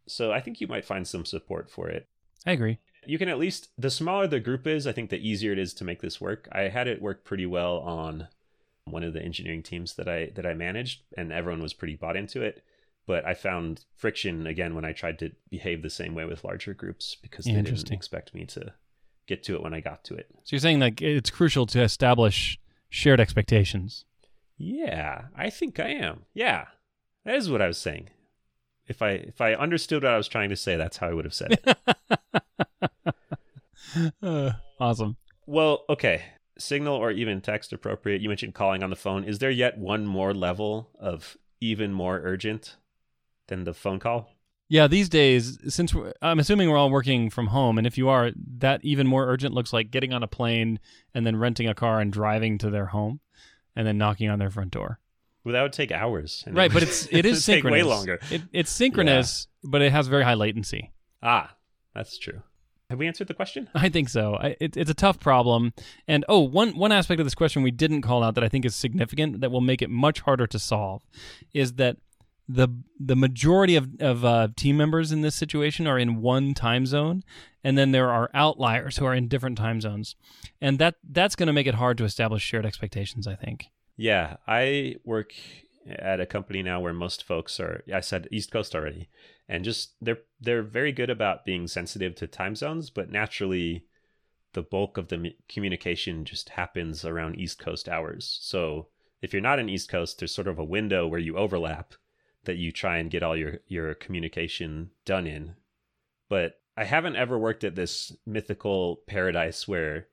So 0.06 0.32
I 0.32 0.40
think 0.40 0.60
you 0.60 0.66
might 0.66 0.84
find 0.84 1.06
some 1.06 1.24
support 1.24 1.70
for 1.70 1.88
it. 1.88 2.08
I 2.46 2.52
agree. 2.52 2.78
You 3.06 3.18
can 3.18 3.28
at 3.28 3.38
least 3.38 3.68
the 3.78 3.90
smaller 3.90 4.26
the 4.26 4.40
group 4.40 4.66
is, 4.66 4.86
I 4.86 4.92
think 4.92 5.10
the 5.10 5.28
easier 5.28 5.52
it 5.52 5.58
is 5.58 5.72
to 5.74 5.84
make 5.84 6.02
this 6.02 6.20
work. 6.20 6.48
I 6.52 6.62
had 6.62 6.88
it 6.88 7.00
work 7.00 7.24
pretty 7.24 7.46
well 7.46 7.78
on 7.78 8.28
one 8.84 9.04
of 9.04 9.12
the 9.12 9.22
engineering 9.22 9.62
teams 9.62 9.94
that 9.94 10.08
I 10.08 10.30
that 10.34 10.46
I 10.46 10.54
managed 10.54 11.02
and 11.16 11.32
everyone 11.32 11.62
was 11.62 11.72
pretty 11.72 11.96
bought 11.96 12.16
into 12.16 12.42
it. 12.42 12.64
But 13.06 13.24
I 13.24 13.34
found 13.34 13.84
friction 13.96 14.46
again 14.46 14.74
when 14.74 14.84
I 14.84 14.92
tried 14.92 15.18
to 15.20 15.32
behave 15.48 15.82
the 15.82 15.90
same 15.90 16.14
way 16.14 16.24
with 16.24 16.44
larger 16.44 16.74
groups 16.74 17.16
because 17.20 17.44
they 17.44 17.52
didn't 17.52 17.90
expect 17.90 18.34
me 18.34 18.44
to 18.46 18.74
get 19.26 19.42
to 19.44 19.54
it 19.54 19.62
when 19.62 19.74
I 19.74 19.80
got 19.80 20.04
to 20.04 20.14
it. 20.14 20.28
So 20.44 20.54
you're 20.54 20.60
saying 20.60 20.80
like 20.80 21.00
it's 21.00 21.30
crucial 21.30 21.66
to 21.66 21.82
establish 21.82 22.58
shared 22.88 23.20
expectations. 23.20 24.04
Yeah, 24.62 25.22
I 25.34 25.48
think 25.48 25.80
I 25.80 25.88
am. 25.88 26.26
Yeah, 26.34 26.66
that 27.24 27.36
is 27.36 27.50
what 27.50 27.62
I 27.62 27.66
was 27.66 27.78
saying. 27.78 28.10
If 28.86 29.00
I 29.00 29.12
if 29.12 29.40
I 29.40 29.54
understood 29.54 30.02
what 30.02 30.12
I 30.12 30.18
was 30.18 30.28
trying 30.28 30.50
to 30.50 30.56
say, 30.56 30.76
that's 30.76 30.98
how 30.98 31.08
I 31.08 31.14
would 31.14 31.24
have 31.24 31.32
said 31.32 31.52
it. 31.52 31.78
uh, 34.22 34.50
awesome. 34.78 35.16
Well, 35.46 35.84
okay. 35.88 36.24
Signal 36.58 36.94
or 36.94 37.10
even 37.10 37.40
text 37.40 37.72
appropriate. 37.72 38.20
You 38.20 38.28
mentioned 38.28 38.54
calling 38.54 38.82
on 38.82 38.90
the 38.90 38.96
phone. 38.96 39.24
Is 39.24 39.38
there 39.38 39.50
yet 39.50 39.78
one 39.78 40.06
more 40.06 40.34
level 40.34 40.90
of 41.00 41.38
even 41.62 41.94
more 41.94 42.20
urgent 42.22 42.76
than 43.48 43.64
the 43.64 43.72
phone 43.72 43.98
call? 43.98 44.28
Yeah, 44.68 44.88
these 44.88 45.08
days, 45.08 45.58
since 45.74 45.94
I'm 46.20 46.38
assuming 46.38 46.68
we're 46.68 46.76
all 46.76 46.90
working 46.90 47.30
from 47.30 47.46
home, 47.46 47.78
and 47.78 47.86
if 47.86 47.96
you 47.96 48.10
are, 48.10 48.30
that 48.58 48.84
even 48.84 49.06
more 49.06 49.26
urgent 49.26 49.54
looks 49.54 49.72
like 49.72 49.90
getting 49.90 50.12
on 50.12 50.22
a 50.22 50.28
plane 50.28 50.80
and 51.14 51.24
then 51.24 51.36
renting 51.36 51.66
a 51.66 51.74
car 51.74 51.98
and 51.98 52.12
driving 52.12 52.58
to 52.58 52.68
their 52.68 52.86
home 52.86 53.20
and 53.76 53.86
then 53.86 53.98
knocking 53.98 54.28
on 54.28 54.38
their 54.38 54.50
front 54.50 54.70
door. 54.70 54.98
Well, 55.44 55.54
that 55.54 55.62
would 55.62 55.72
take 55.72 55.90
hours. 55.92 56.44
Right, 56.50 56.72
but 56.72 56.82
it's 56.82 57.08
it 57.10 57.24
is 57.24 57.44
synchronous. 57.44 57.78
way 57.78 57.82
longer. 57.82 58.20
It, 58.30 58.42
it's 58.52 58.70
synchronous, 58.70 59.48
yeah. 59.62 59.70
but 59.70 59.82
it 59.82 59.92
has 59.92 60.08
very 60.08 60.24
high 60.24 60.34
latency. 60.34 60.92
Ah, 61.22 61.54
that's 61.94 62.18
true. 62.18 62.42
Have 62.90 62.98
we 62.98 63.06
answered 63.06 63.28
the 63.28 63.34
question? 63.34 63.68
I 63.72 63.88
think 63.88 64.08
so. 64.08 64.34
I, 64.34 64.56
it, 64.60 64.76
it's 64.76 64.90
a 64.90 64.94
tough 64.94 65.20
problem. 65.20 65.72
And 66.08 66.24
oh, 66.28 66.40
one 66.40 66.76
one 66.76 66.92
aspect 66.92 67.20
of 67.20 67.26
this 67.26 67.36
question 67.36 67.62
we 67.62 67.70
didn't 67.70 68.02
call 68.02 68.24
out 68.24 68.34
that 68.34 68.44
I 68.44 68.48
think 68.48 68.64
is 68.64 68.74
significant 68.74 69.40
that 69.40 69.50
will 69.50 69.60
make 69.60 69.80
it 69.80 69.90
much 69.90 70.20
harder 70.20 70.46
to 70.48 70.58
solve 70.58 71.02
is 71.54 71.74
that 71.74 71.98
the 72.52 72.68
the 72.98 73.16
majority 73.16 73.76
of 73.76 73.88
of 74.00 74.24
uh, 74.24 74.48
team 74.56 74.76
members 74.76 75.12
in 75.12 75.20
this 75.20 75.34
situation 75.34 75.86
are 75.86 75.98
in 75.98 76.20
one 76.20 76.54
time 76.54 76.84
zone, 76.86 77.22
and 77.62 77.78
then 77.78 77.92
there 77.92 78.10
are 78.10 78.30
outliers 78.34 78.96
who 78.96 79.04
are 79.04 79.14
in 79.14 79.28
different 79.28 79.56
time 79.56 79.80
zones, 79.80 80.16
and 80.60 80.78
that 80.78 80.96
that's 81.08 81.36
going 81.36 81.46
to 81.46 81.52
make 81.52 81.66
it 81.66 81.74
hard 81.74 81.96
to 81.98 82.04
establish 82.04 82.42
shared 82.42 82.66
expectations. 82.66 83.26
I 83.26 83.36
think. 83.36 83.66
Yeah, 83.96 84.36
I 84.48 84.96
work 85.04 85.32
at 85.86 86.20
a 86.20 86.26
company 86.26 86.62
now 86.62 86.80
where 86.80 86.92
most 86.92 87.24
folks 87.24 87.60
are. 87.60 87.84
I 87.92 88.00
said 88.00 88.28
East 88.32 88.50
Coast 88.50 88.74
already, 88.74 89.08
and 89.48 89.64
just 89.64 89.94
they're 90.00 90.20
they're 90.40 90.62
very 90.62 90.92
good 90.92 91.10
about 91.10 91.44
being 91.44 91.68
sensitive 91.68 92.14
to 92.16 92.26
time 92.26 92.56
zones, 92.56 92.90
but 92.90 93.10
naturally, 93.10 93.84
the 94.54 94.62
bulk 94.62 94.96
of 94.96 95.08
the 95.08 95.34
communication 95.48 96.24
just 96.24 96.50
happens 96.50 97.04
around 97.04 97.38
East 97.38 97.58
Coast 97.58 97.88
hours. 97.88 98.38
So 98.42 98.88
if 99.22 99.32
you're 99.32 99.42
not 99.42 99.58
in 99.58 99.68
East 99.68 99.88
Coast, 99.88 100.18
there's 100.18 100.34
sort 100.34 100.48
of 100.48 100.58
a 100.58 100.64
window 100.64 101.06
where 101.06 101.20
you 101.20 101.36
overlap 101.36 101.94
that 102.44 102.56
you 102.56 102.72
try 102.72 102.98
and 102.98 103.10
get 103.10 103.22
all 103.22 103.36
your 103.36 103.58
your 103.66 103.94
communication 103.94 104.90
done 105.04 105.26
in. 105.26 105.54
But 106.28 106.60
I 106.76 106.84
haven't 106.84 107.16
ever 107.16 107.38
worked 107.38 107.64
at 107.64 107.74
this 107.74 108.16
mythical 108.26 109.02
paradise 109.06 109.68
where 109.68 110.08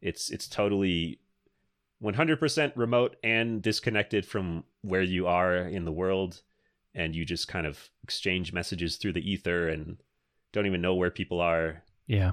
it's 0.00 0.30
it's 0.30 0.48
totally 0.48 1.20
100% 2.02 2.72
remote 2.76 3.16
and 3.22 3.60
disconnected 3.60 4.24
from 4.24 4.64
where 4.82 5.02
you 5.02 5.26
are 5.26 5.56
in 5.56 5.84
the 5.84 5.92
world 5.92 6.42
and 6.94 7.14
you 7.14 7.24
just 7.24 7.48
kind 7.48 7.66
of 7.66 7.90
exchange 8.02 8.52
messages 8.52 8.96
through 8.96 9.12
the 9.12 9.30
ether 9.30 9.68
and 9.68 9.98
don't 10.52 10.66
even 10.66 10.80
know 10.80 10.94
where 10.94 11.10
people 11.10 11.40
are. 11.40 11.82
Yeah. 12.06 12.32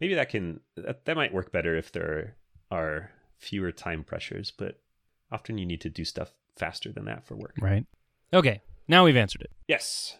Maybe 0.00 0.14
that 0.14 0.28
can 0.28 0.60
that, 0.76 1.04
that 1.06 1.16
might 1.16 1.34
work 1.34 1.52
better 1.52 1.76
if 1.76 1.90
there 1.92 2.36
are 2.70 3.10
fewer 3.38 3.72
time 3.72 4.04
pressures, 4.04 4.50
but 4.50 4.80
often 5.32 5.58
you 5.58 5.66
need 5.66 5.80
to 5.82 5.90
do 5.90 6.04
stuff 6.04 6.32
faster 6.56 6.92
than 6.92 7.06
that 7.06 7.24
for 7.24 7.34
work. 7.34 7.54
Right. 7.60 7.86
Okay. 8.32 8.62
Now 8.88 9.04
we've 9.04 9.16
answered 9.16 9.42
it. 9.42 9.50
Yes. 9.68 10.16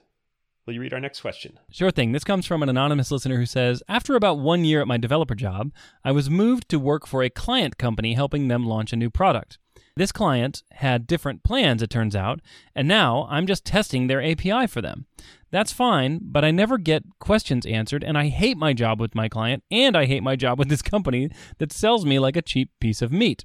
will 0.67 0.75
you 0.75 0.81
read 0.83 0.93
our 0.93 1.01
next 1.01 1.23
question? 1.23 1.59
Sure 1.71 1.91
thing. 1.91 2.13
This 2.13 2.25
comes 2.25 2.45
from 2.45 2.63
an 2.63 2.69
anonymous 2.69 3.11
listener 3.11 3.39
who 3.39 3.47
says 3.47 3.83
After 3.89 4.15
about 4.15 4.39
one 4.39 4.65
year 4.65 4.83
at 4.83 4.87
my 4.87 4.99
developer 4.99 5.35
job, 5.35 5.73
I 6.05 6.13
was 6.13 6.29
moved 6.29 6.69
to 6.69 6.79
work 6.79 7.07
for 7.07 7.23
a 7.23 7.31
client 7.31 7.79
company 7.79 8.13
helping 8.13 8.49
them 8.49 8.67
launch 8.67 8.93
a 8.93 8.97
new 8.97 9.09
product. 9.09 9.59
This 9.97 10.13
client 10.13 10.63
had 10.73 11.07
different 11.07 11.43
plans, 11.43 11.83
it 11.83 11.91
turns 11.91 12.15
out, 12.15 12.41
and 12.75 12.87
now 12.87 13.27
I'm 13.31 13.47
just 13.47 13.65
testing 13.65 14.07
their 14.07 14.23
API 14.23 14.67
for 14.67 14.81
them. 14.81 15.07
That's 15.51 15.73
fine, 15.73 16.21
but 16.23 16.45
I 16.45 16.51
never 16.51 16.79
get 16.79 17.05
questions 17.19 17.67
answered, 17.67 18.05
and 18.05 18.17
I 18.17 18.29
hate 18.29 18.59
my 18.59 18.75
job 18.75 19.01
with 19.01 19.15
my 19.15 19.29
client, 19.29 19.65
and 19.71 19.97
I 19.97 20.05
hate 20.05 20.23
my 20.23 20.37
job 20.37 20.59
with 20.59 20.69
this 20.69 20.83
company 20.83 21.31
that 21.57 21.73
sells 21.73 22.05
me 22.05 22.19
like 22.19 22.37
a 22.37 22.43
cheap 22.43 22.71
piece 22.81 23.03
of 23.03 23.11
meat. 23.11 23.45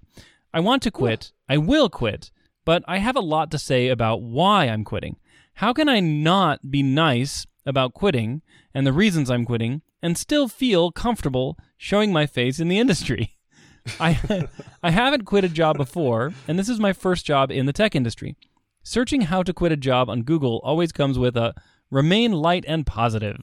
I 0.54 0.60
want 0.60 0.84
to 0.84 0.92
quit, 0.92 1.32
I 1.50 1.58
will 1.58 1.90
quit, 1.90 2.30
but 2.66 2.84
I 2.88 2.98
have 2.98 3.16
a 3.16 3.22
lot 3.22 3.52
to 3.52 3.60
say 3.60 3.90
about 3.90 4.22
why 4.22 4.66
I'm 4.66 4.84
quitting. 4.84 5.18
How 5.56 5.74
can 5.74 5.88
I 5.88 6.00
not 6.00 6.72
be 6.72 6.82
nice 6.82 7.46
about 7.66 7.94
quitting 7.94 8.42
and 8.74 8.86
the 8.86 8.94
reasons 8.94 9.30
I'm 9.30 9.46
quitting 9.46 9.82
and 10.02 10.18
still 10.18 10.48
feel 10.48 10.92
comfortable 10.92 11.58
showing 11.78 12.12
my 12.12 12.26
face 12.26 12.60
in 12.60 12.68
the 12.68 12.80
industry? 12.80 13.38
I 14.00 14.48
I 14.82 14.92
haven't 14.92 15.26
quit 15.26 15.44
a 15.44 15.50
job 15.50 15.78
before, 15.78 16.34
and 16.48 16.58
this 16.58 16.70
is 16.70 16.80
my 16.80 16.94
first 16.94 17.26
job 17.26 17.52
in 17.52 17.66
the 17.66 17.74
tech 17.74 17.96
industry. 17.96 18.38
Searching 18.82 19.22
how 19.22 19.44
to 19.44 19.54
quit 19.54 19.72
a 19.72 19.78
job 19.78 20.10
on 20.10 20.24
Google 20.24 20.62
always 20.64 20.92
comes 20.92 21.20
with 21.20 21.38
a 21.38 21.54
remain 21.90 22.32
light 22.32 22.66
and 22.68 22.86
positive. 22.86 23.42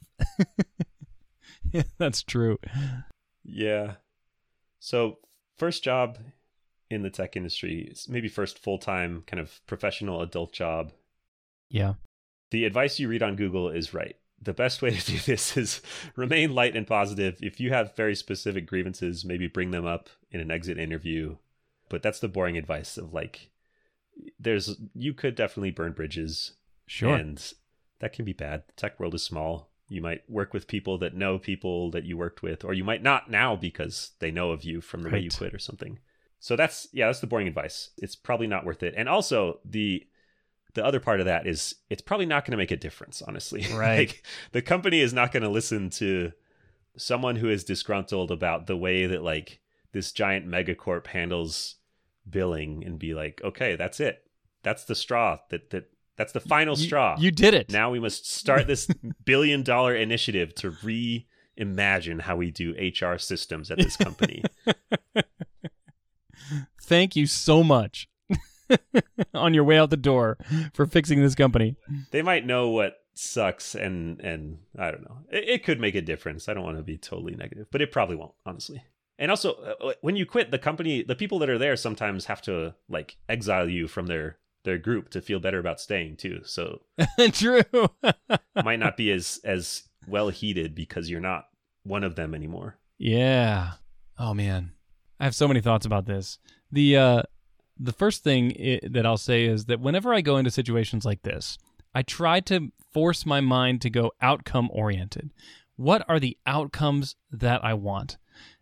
yeah, 1.71 1.83
that's 1.97 2.23
true. 2.23 2.57
Yeah. 3.43 3.95
So, 4.79 5.19
first 5.57 5.83
job 5.83 6.17
in 6.91 7.03
the 7.03 7.09
tech 7.09 7.35
industry, 7.35 7.93
maybe 8.07 8.27
first 8.27 8.59
full 8.59 8.77
time 8.77 9.23
kind 9.27 9.39
of 9.39 9.59
professional 9.67 10.21
adult 10.21 10.53
job. 10.53 10.91
Yeah. 11.69 11.93
The 12.51 12.65
advice 12.65 12.99
you 12.99 13.07
read 13.07 13.23
on 13.23 13.35
Google 13.35 13.69
is 13.69 13.93
right 13.93 14.15
the 14.41 14.53
best 14.53 14.81
way 14.81 14.91
to 14.95 15.05
do 15.05 15.19
this 15.19 15.55
is 15.55 15.81
remain 16.15 16.53
light 16.53 16.75
and 16.75 16.87
positive. 16.87 17.37
If 17.41 17.59
you 17.59 17.71
have 17.71 17.95
very 17.95 18.15
specific 18.15 18.65
grievances, 18.65 19.23
maybe 19.23 19.47
bring 19.47 19.71
them 19.71 19.85
up 19.85 20.09
in 20.31 20.39
an 20.39 20.51
exit 20.51 20.77
interview. 20.77 21.37
But 21.89 22.01
that's 22.01 22.19
the 22.19 22.27
boring 22.27 22.57
advice 22.57 22.97
of 22.97 23.13
like, 23.13 23.51
there's, 24.39 24.77
you 24.95 25.13
could 25.13 25.35
definitely 25.35 25.71
burn 25.71 25.93
bridges. 25.93 26.53
Sure. 26.87 27.15
And 27.15 27.53
that 27.99 28.13
can 28.13 28.25
be 28.25 28.33
bad. 28.33 28.63
The 28.67 28.73
tech 28.73 28.99
world 28.99 29.13
is 29.13 29.23
small. 29.23 29.69
You 29.87 30.01
might 30.01 30.29
work 30.29 30.53
with 30.53 30.67
people 30.67 30.97
that 30.99 31.15
know 31.15 31.37
people 31.37 31.91
that 31.91 32.05
you 32.05 32.15
worked 32.15 32.41
with, 32.41 32.63
or 32.63 32.73
you 32.73 32.85
might 32.85 33.03
not 33.03 33.29
now 33.29 33.57
because 33.57 34.11
they 34.19 34.31
know 34.31 34.51
of 34.51 34.63
you 34.63 34.79
from 34.79 35.01
the 35.01 35.09
right. 35.09 35.15
way 35.15 35.23
you 35.23 35.29
quit 35.29 35.53
or 35.53 35.59
something. 35.59 35.99
So 36.41 36.55
that's, 36.55 36.87
yeah, 36.91 37.05
that's 37.05 37.19
the 37.19 37.27
boring 37.27 37.47
advice. 37.47 37.91
It's 37.97 38.15
probably 38.15 38.47
not 38.47 38.65
worth 38.65 38.81
it. 38.81 38.95
And 38.97 39.07
also, 39.07 39.59
the, 39.63 40.03
the 40.73 40.83
other 40.83 40.99
part 40.99 41.19
of 41.19 41.27
that 41.27 41.45
is 41.45 41.75
it's 41.89 42.01
probably 42.01 42.25
not 42.25 42.45
going 42.45 42.51
to 42.51 42.57
make 42.57 42.71
a 42.71 42.77
difference, 42.77 43.21
honestly. 43.21 43.65
Right. 43.73 43.99
like, 43.99 44.23
the 44.51 44.63
company 44.63 45.01
is 45.01 45.13
not 45.13 45.31
going 45.31 45.43
to 45.43 45.49
listen 45.49 45.91
to 45.91 46.31
someone 46.97 47.35
who 47.35 47.47
is 47.47 47.63
disgruntled 47.63 48.31
about 48.31 48.65
the 48.65 48.75
way 48.75 49.05
that 49.05 49.23
like 49.23 49.59
this 49.91 50.11
giant 50.11 50.47
megacorp 50.47 51.07
handles 51.07 51.75
billing 52.27 52.83
and 52.83 52.97
be 52.97 53.13
like, 53.13 53.39
okay, 53.43 53.75
that's 53.75 53.99
it. 53.99 54.23
That's 54.63 54.85
the 54.85 54.95
straw. 54.95 55.37
That 55.49 55.69
that 55.69 55.91
that's 56.17 56.33
the 56.33 56.39
final 56.39 56.75
you, 56.75 56.85
straw. 56.85 57.17
You 57.19 57.31
did 57.31 57.53
it. 57.53 57.71
Now 57.71 57.91
we 57.91 57.99
must 57.99 58.29
start 58.29 58.65
this 58.65 58.87
billion 59.25 59.63
dollar 59.63 59.95
initiative 59.95 60.55
to 60.55 60.71
reimagine 60.71 62.21
how 62.21 62.35
we 62.35 62.51
do 62.51 62.73
HR 62.73 63.17
systems 63.17 63.69
at 63.69 63.77
this 63.77 63.95
company. 63.95 64.43
Thank 66.81 67.15
you 67.15 67.27
so 67.27 67.63
much. 67.63 68.07
on 69.33 69.53
your 69.53 69.63
way 69.63 69.77
out 69.77 69.89
the 69.89 69.97
door 69.97 70.37
for 70.73 70.85
fixing 70.85 71.21
this 71.21 71.35
company. 71.35 71.75
They 72.11 72.21
might 72.21 72.45
know 72.45 72.69
what 72.69 72.97
sucks 73.13 73.75
and 73.75 74.19
and 74.21 74.59
I 74.77 74.91
don't 74.91 75.03
know. 75.03 75.17
It, 75.29 75.49
it 75.49 75.63
could 75.63 75.79
make 75.79 75.95
a 75.95 76.01
difference. 76.01 76.47
I 76.47 76.53
don't 76.53 76.63
want 76.63 76.77
to 76.77 76.83
be 76.83 76.97
totally 76.97 77.35
negative, 77.35 77.67
but 77.71 77.81
it 77.81 77.91
probably 77.91 78.15
won't, 78.15 78.33
honestly. 78.45 78.83
And 79.19 79.29
also, 79.29 79.53
uh, 79.53 79.93
when 80.01 80.15
you 80.15 80.25
quit, 80.25 80.49
the 80.49 80.57
company, 80.57 81.03
the 81.03 81.15
people 81.15 81.37
that 81.39 81.49
are 81.49 81.57
there 81.57 81.75
sometimes 81.75 82.25
have 82.25 82.41
to 82.43 82.75
like 82.89 83.17
exile 83.29 83.69
you 83.69 83.87
from 83.87 84.07
their 84.07 84.37
their 84.63 84.77
group 84.77 85.09
to 85.09 85.21
feel 85.21 85.39
better 85.39 85.59
about 85.59 85.79
staying 85.79 86.17
too. 86.17 86.41
So 86.43 86.81
true, 87.31 87.61
might 88.63 88.79
not 88.79 88.97
be 88.97 89.11
as 89.11 89.39
as 89.43 89.83
well 90.07 90.29
heated 90.29 90.75
because 90.75 91.09
you're 91.09 91.19
not 91.19 91.45
one 91.83 92.03
of 92.03 92.15
them 92.15 92.33
anymore. 92.33 92.77
Yeah. 92.97 93.73
Oh 94.17 94.33
man, 94.33 94.73
I 95.19 95.25
have 95.25 95.35
so 95.35 95.47
many 95.47 95.61
thoughts 95.61 95.85
about 95.85 96.05
this. 96.05 96.39
The 96.71 96.97
uh 96.97 97.23
the 97.79 97.91
first 97.93 98.23
thing 98.23 98.51
it, 98.51 98.93
that 98.93 99.05
I'll 99.05 99.17
say 99.17 99.45
is 99.45 99.65
that 99.65 99.79
whenever 99.79 100.13
I 100.13 100.21
go 100.21 100.37
into 100.37 100.51
situations 100.51 101.03
like 101.03 101.23
this, 101.23 101.57
I 101.95 102.03
try 102.03 102.39
to 102.41 102.71
force 102.91 103.25
my 103.25 103.41
mind 103.41 103.81
to 103.81 103.89
go 103.89 104.11
outcome 104.21 104.69
oriented. 104.71 105.31
What 105.77 106.05
are 106.07 106.19
the 106.19 106.37
outcomes 106.45 107.15
that 107.31 107.63
I 107.65 107.73
want? 107.73 108.17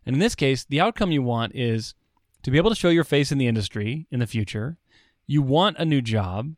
And 0.06 0.14
in 0.16 0.20
this 0.20 0.34
case, 0.34 0.64
the 0.64 0.80
outcome 0.80 1.12
you 1.12 1.22
want 1.22 1.54
is 1.54 1.94
to 2.42 2.50
be 2.50 2.56
able 2.56 2.70
to 2.70 2.76
show 2.76 2.88
your 2.88 3.04
face 3.04 3.30
in 3.30 3.38
the 3.38 3.46
industry 3.46 4.06
in 4.10 4.20
the 4.20 4.26
future. 4.26 4.78
You 5.26 5.42
want 5.42 5.76
a 5.78 5.84
new 5.84 6.00
job. 6.00 6.54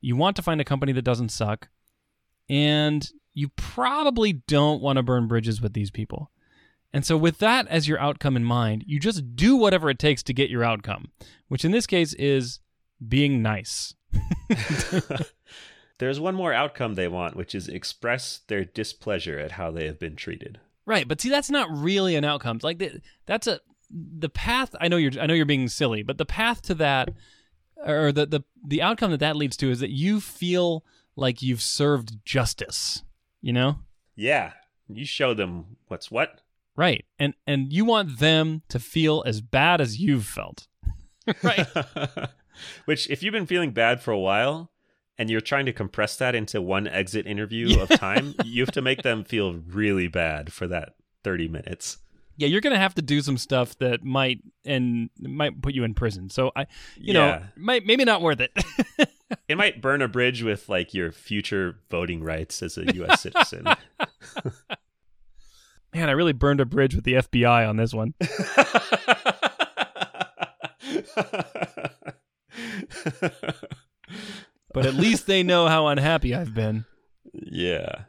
You 0.00 0.16
want 0.16 0.36
to 0.36 0.42
find 0.42 0.60
a 0.60 0.64
company 0.64 0.92
that 0.92 1.02
doesn't 1.02 1.28
suck. 1.28 1.68
And 2.48 3.08
you 3.34 3.50
probably 3.50 4.32
don't 4.32 4.80
want 4.80 4.96
to 4.96 5.02
burn 5.02 5.28
bridges 5.28 5.60
with 5.60 5.74
these 5.74 5.90
people. 5.90 6.30
And 6.96 7.04
so, 7.04 7.18
with 7.18 7.40
that 7.40 7.68
as 7.68 7.86
your 7.86 8.00
outcome 8.00 8.38
in 8.38 8.44
mind, 8.44 8.82
you 8.86 8.98
just 8.98 9.36
do 9.36 9.54
whatever 9.54 9.90
it 9.90 9.98
takes 9.98 10.22
to 10.22 10.32
get 10.32 10.48
your 10.48 10.64
outcome, 10.64 11.10
which 11.48 11.62
in 11.62 11.70
this 11.70 11.86
case 11.86 12.14
is 12.14 12.60
being 13.06 13.42
nice. 13.42 13.92
There's 15.98 16.18
one 16.18 16.34
more 16.34 16.54
outcome 16.54 16.94
they 16.94 17.06
want, 17.06 17.36
which 17.36 17.54
is 17.54 17.68
express 17.68 18.40
their 18.48 18.64
displeasure 18.64 19.38
at 19.38 19.52
how 19.52 19.70
they 19.70 19.84
have 19.84 19.98
been 19.98 20.16
treated. 20.16 20.58
Right, 20.86 21.06
but 21.06 21.20
see, 21.20 21.28
that's 21.28 21.50
not 21.50 21.68
really 21.70 22.16
an 22.16 22.24
outcome. 22.24 22.60
Like 22.62 22.82
that's 23.26 23.46
a 23.46 23.60
the 23.90 24.30
path. 24.30 24.74
I 24.80 24.88
know 24.88 24.96
you're. 24.96 25.20
I 25.20 25.26
know 25.26 25.34
you're 25.34 25.44
being 25.44 25.68
silly, 25.68 26.02
but 26.02 26.16
the 26.16 26.24
path 26.24 26.62
to 26.62 26.74
that, 26.76 27.10
or 27.76 28.10
the 28.10 28.24
the 28.24 28.40
the 28.66 28.80
outcome 28.80 29.10
that 29.10 29.20
that 29.20 29.36
leads 29.36 29.58
to, 29.58 29.70
is 29.70 29.80
that 29.80 29.90
you 29.90 30.18
feel 30.18 30.82
like 31.14 31.42
you've 31.42 31.60
served 31.60 32.24
justice. 32.24 33.02
You 33.42 33.52
know. 33.52 33.80
Yeah, 34.14 34.54
you 34.88 35.04
show 35.04 35.34
them 35.34 35.76
what's 35.88 36.10
what. 36.10 36.40
Right. 36.76 37.04
And 37.18 37.34
and 37.46 37.72
you 37.72 37.84
want 37.84 38.18
them 38.18 38.62
to 38.68 38.78
feel 38.78 39.22
as 39.26 39.40
bad 39.40 39.80
as 39.80 39.98
you've 39.98 40.26
felt. 40.26 40.68
right. 41.42 41.66
Which 42.84 43.10
if 43.10 43.22
you've 43.22 43.32
been 43.32 43.46
feeling 43.46 43.72
bad 43.72 44.00
for 44.00 44.12
a 44.12 44.18
while 44.18 44.70
and 45.18 45.30
you're 45.30 45.40
trying 45.40 45.66
to 45.66 45.72
compress 45.72 46.16
that 46.16 46.34
into 46.34 46.60
one 46.60 46.86
exit 46.86 47.26
interview 47.26 47.68
yeah. 47.68 47.82
of 47.82 47.88
time, 47.88 48.34
you 48.44 48.62
have 48.62 48.72
to 48.72 48.82
make 48.82 49.02
them 49.02 49.24
feel 49.24 49.54
really 49.54 50.08
bad 50.08 50.52
for 50.52 50.66
that 50.68 50.94
30 51.24 51.48
minutes. 51.48 51.98
Yeah, 52.38 52.48
you're 52.48 52.60
gonna 52.60 52.78
have 52.78 52.94
to 52.96 53.02
do 53.02 53.22
some 53.22 53.38
stuff 53.38 53.78
that 53.78 54.04
might 54.04 54.42
and 54.66 55.08
might 55.18 55.62
put 55.62 55.72
you 55.72 55.84
in 55.84 55.94
prison. 55.94 56.28
So 56.28 56.52
I, 56.54 56.66
you 56.96 57.12
yeah. 57.12 57.12
know, 57.12 57.42
might 57.56 57.86
maybe 57.86 58.04
not 58.04 58.20
worth 58.20 58.40
it. 58.40 58.52
it 59.48 59.56
might 59.56 59.80
burn 59.80 60.02
a 60.02 60.08
bridge 60.08 60.42
with 60.42 60.68
like 60.68 60.92
your 60.92 61.12
future 61.12 61.78
voting 61.90 62.22
rights 62.22 62.62
as 62.62 62.76
a 62.76 62.94
U.S. 62.94 63.22
citizen. 63.22 63.66
Man, 65.96 66.10
I 66.10 66.12
really 66.12 66.34
burned 66.34 66.60
a 66.60 66.66
bridge 66.66 66.94
with 66.94 67.04
the 67.04 67.14
FBI 67.14 67.66
on 67.66 67.78
this 67.78 67.94
one. 67.94 68.12
but 74.74 74.84
at 74.84 74.92
least 74.92 75.26
they 75.26 75.42
know 75.42 75.68
how 75.68 75.86
unhappy 75.86 76.34
I've 76.34 76.52
been. 76.52 76.84
Yeah. 77.32 78.02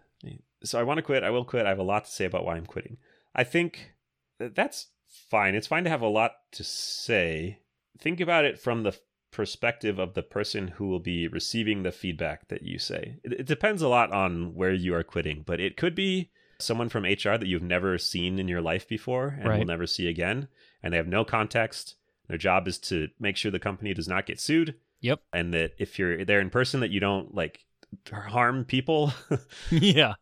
So 0.65 0.77
I 0.77 0.83
want 0.83 0.97
to 0.97 1.01
quit. 1.01 1.23
I 1.23 1.29
will 1.29 1.45
quit. 1.45 1.65
I 1.65 1.69
have 1.69 1.79
a 1.79 1.83
lot 1.83 2.03
to 2.03 2.11
say 2.11 2.25
about 2.25 2.43
why 2.43 2.57
I'm 2.57 2.65
quitting. 2.65 2.97
I 3.33 3.45
think 3.45 3.93
that's 4.37 4.87
fine. 5.07 5.55
It's 5.55 5.67
fine 5.67 5.85
to 5.85 5.89
have 5.89 6.01
a 6.01 6.09
lot 6.09 6.33
to 6.53 6.65
say. 6.65 7.59
Think 7.97 8.19
about 8.19 8.43
it 8.43 8.59
from 8.59 8.83
the 8.83 8.97
perspective 9.31 9.97
of 9.97 10.13
the 10.13 10.23
person 10.23 10.67
who 10.67 10.89
will 10.89 10.99
be 10.99 11.29
receiving 11.29 11.83
the 11.83 11.93
feedback 11.93 12.49
that 12.49 12.63
you 12.63 12.79
say. 12.79 13.15
It, 13.23 13.31
it 13.31 13.45
depends 13.45 13.81
a 13.81 13.87
lot 13.87 14.11
on 14.11 14.55
where 14.55 14.73
you 14.73 14.93
are 14.93 15.03
quitting, 15.03 15.43
but 15.45 15.61
it 15.61 15.77
could 15.77 15.95
be 15.95 16.31
someone 16.59 16.89
from 16.89 17.03
HR 17.03 17.37
that 17.37 17.47
you've 17.47 17.61
never 17.61 17.97
seen 17.97 18.39
in 18.39 18.47
your 18.47 18.61
life 18.61 18.87
before 18.87 19.35
and 19.39 19.47
right. 19.47 19.59
will 19.59 19.65
never 19.65 19.87
see 19.87 20.07
again, 20.07 20.47
and 20.81 20.93
they 20.93 20.97
have 20.97 21.07
no 21.07 21.23
context. 21.23 21.95
Their 22.27 22.37
job 22.37 22.67
is 22.67 22.77
to 22.79 23.09
make 23.19 23.37
sure 23.37 23.51
the 23.51 23.59
company 23.59 23.93
does 23.93 24.07
not 24.07 24.25
get 24.25 24.39
sued. 24.39 24.75
Yep. 25.01 25.21
And 25.31 25.53
that 25.53 25.73
if 25.77 25.99
you're 25.99 26.25
there 26.25 26.39
in 26.39 26.49
person, 26.49 26.79
that 26.81 26.91
you 26.91 26.99
don't 26.99 27.33
like 27.33 27.65
harm 28.11 28.65
people. 28.65 29.13
yeah. 29.71 30.15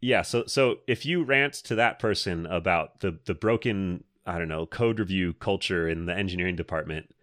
Yeah. 0.00 0.22
So 0.22 0.44
so 0.46 0.78
if 0.86 1.06
you 1.06 1.22
rant 1.22 1.54
to 1.54 1.74
that 1.76 1.98
person 1.98 2.46
about 2.46 3.00
the 3.00 3.18
the 3.24 3.34
broken 3.34 4.04
I 4.26 4.38
don't 4.38 4.48
know 4.48 4.66
code 4.66 4.98
review 4.98 5.32
culture 5.34 5.88
in 5.88 6.06
the 6.06 6.14
engineering 6.14 6.56
department, 6.56 7.14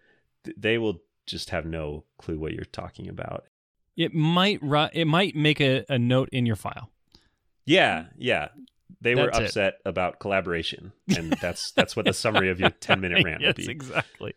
they 0.56 0.78
will 0.78 1.02
just 1.26 1.50
have 1.50 1.66
no 1.66 2.04
clue 2.18 2.38
what 2.38 2.52
you're 2.52 2.64
talking 2.64 3.08
about. 3.08 3.44
It 3.96 4.12
might 4.12 4.60
it 4.92 5.06
might 5.06 5.36
make 5.36 5.60
a, 5.60 5.84
a 5.88 5.98
note 5.98 6.28
in 6.32 6.46
your 6.46 6.56
file. 6.56 6.90
Yeah, 7.66 8.06
yeah. 8.16 8.48
They 9.00 9.14
that's 9.14 9.38
were 9.38 9.44
upset 9.44 9.74
it. 9.74 9.88
about 9.88 10.18
collaboration, 10.20 10.92
and 11.16 11.32
that's 11.40 11.72
that's 11.72 11.94
what 11.96 12.06
the 12.06 12.12
summary 12.12 12.50
of 12.50 12.58
your 12.60 12.70
ten 12.70 13.00
minute 13.00 13.24
rant 13.24 13.40
yes, 13.42 13.48
would 13.48 13.66
be. 13.66 13.70
exactly. 13.70 14.34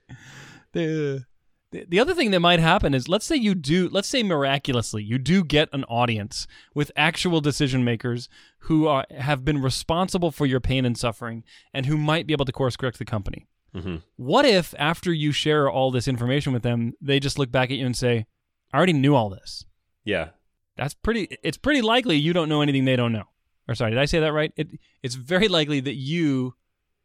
The, 0.74 1.26
The, 1.72 1.86
the 1.88 2.00
other 2.00 2.14
thing 2.14 2.32
that 2.32 2.40
might 2.40 2.60
happen 2.60 2.94
is 2.94 3.10
let's 3.10 3.26
say 3.26 3.36
you 3.36 3.54
do, 3.56 3.90
let's 3.90 4.08
say 4.08 4.24
miraculously, 4.24 5.04
you 5.04 5.18
do 5.18 5.44
get 5.44 5.68
an 5.74 5.84
audience 5.86 6.48
with 6.74 6.92
actual 6.96 7.42
decision 7.42 7.84
makers 7.84 8.30
who 8.60 8.88
are, 8.88 9.06
have 9.12 9.44
been 9.44 9.62
responsible 9.62 10.32
for 10.32 10.46
your 10.46 10.62
pain 10.62 10.86
and 10.86 10.98
suffering 10.98 11.44
and 11.74 11.86
who 11.86 11.98
might 11.98 12.26
be 12.26 12.34
able 12.34 12.46
to 12.46 12.54
course 12.54 12.78
correct 12.78 13.00
the 13.00 13.06
company. 13.06 13.48
hmm 13.74 13.98
What 14.16 14.46
if 14.46 14.74
after 14.78 15.12
you 15.14 15.32
share 15.34 15.70
all 15.70 15.92
this 15.92 16.08
information 16.08 16.54
with 16.54 16.64
them, 16.64 16.94
they 17.02 17.20
just 17.20 17.38
look 17.38 17.52
back 17.52 17.70
at 17.70 17.78
you 17.78 17.86
and 17.86 17.96
say, 17.98 18.26
I 18.72 18.78
already 18.78 18.94
knew 18.94 19.14
all 19.14 19.30
this? 19.30 19.66
Yeah. 20.06 20.30
That's 20.78 20.94
pretty, 20.94 21.38
it's 21.44 21.58
pretty 21.58 21.82
likely 21.82 22.16
you 22.18 22.34
don't 22.34 22.50
know 22.50 22.62
anything 22.62 22.86
they 22.86 22.96
don't 22.96 23.12
know. 23.12 23.24
Or 23.68 23.76
sorry, 23.76 23.92
did 23.92 24.00
I 24.00 24.06
say 24.06 24.20
that 24.20 24.32
right? 24.34 24.54
It, 24.56 24.70
it's 25.04 25.16
very 25.16 25.48
likely 25.48 25.80
that 25.82 25.96
you, 25.96 26.54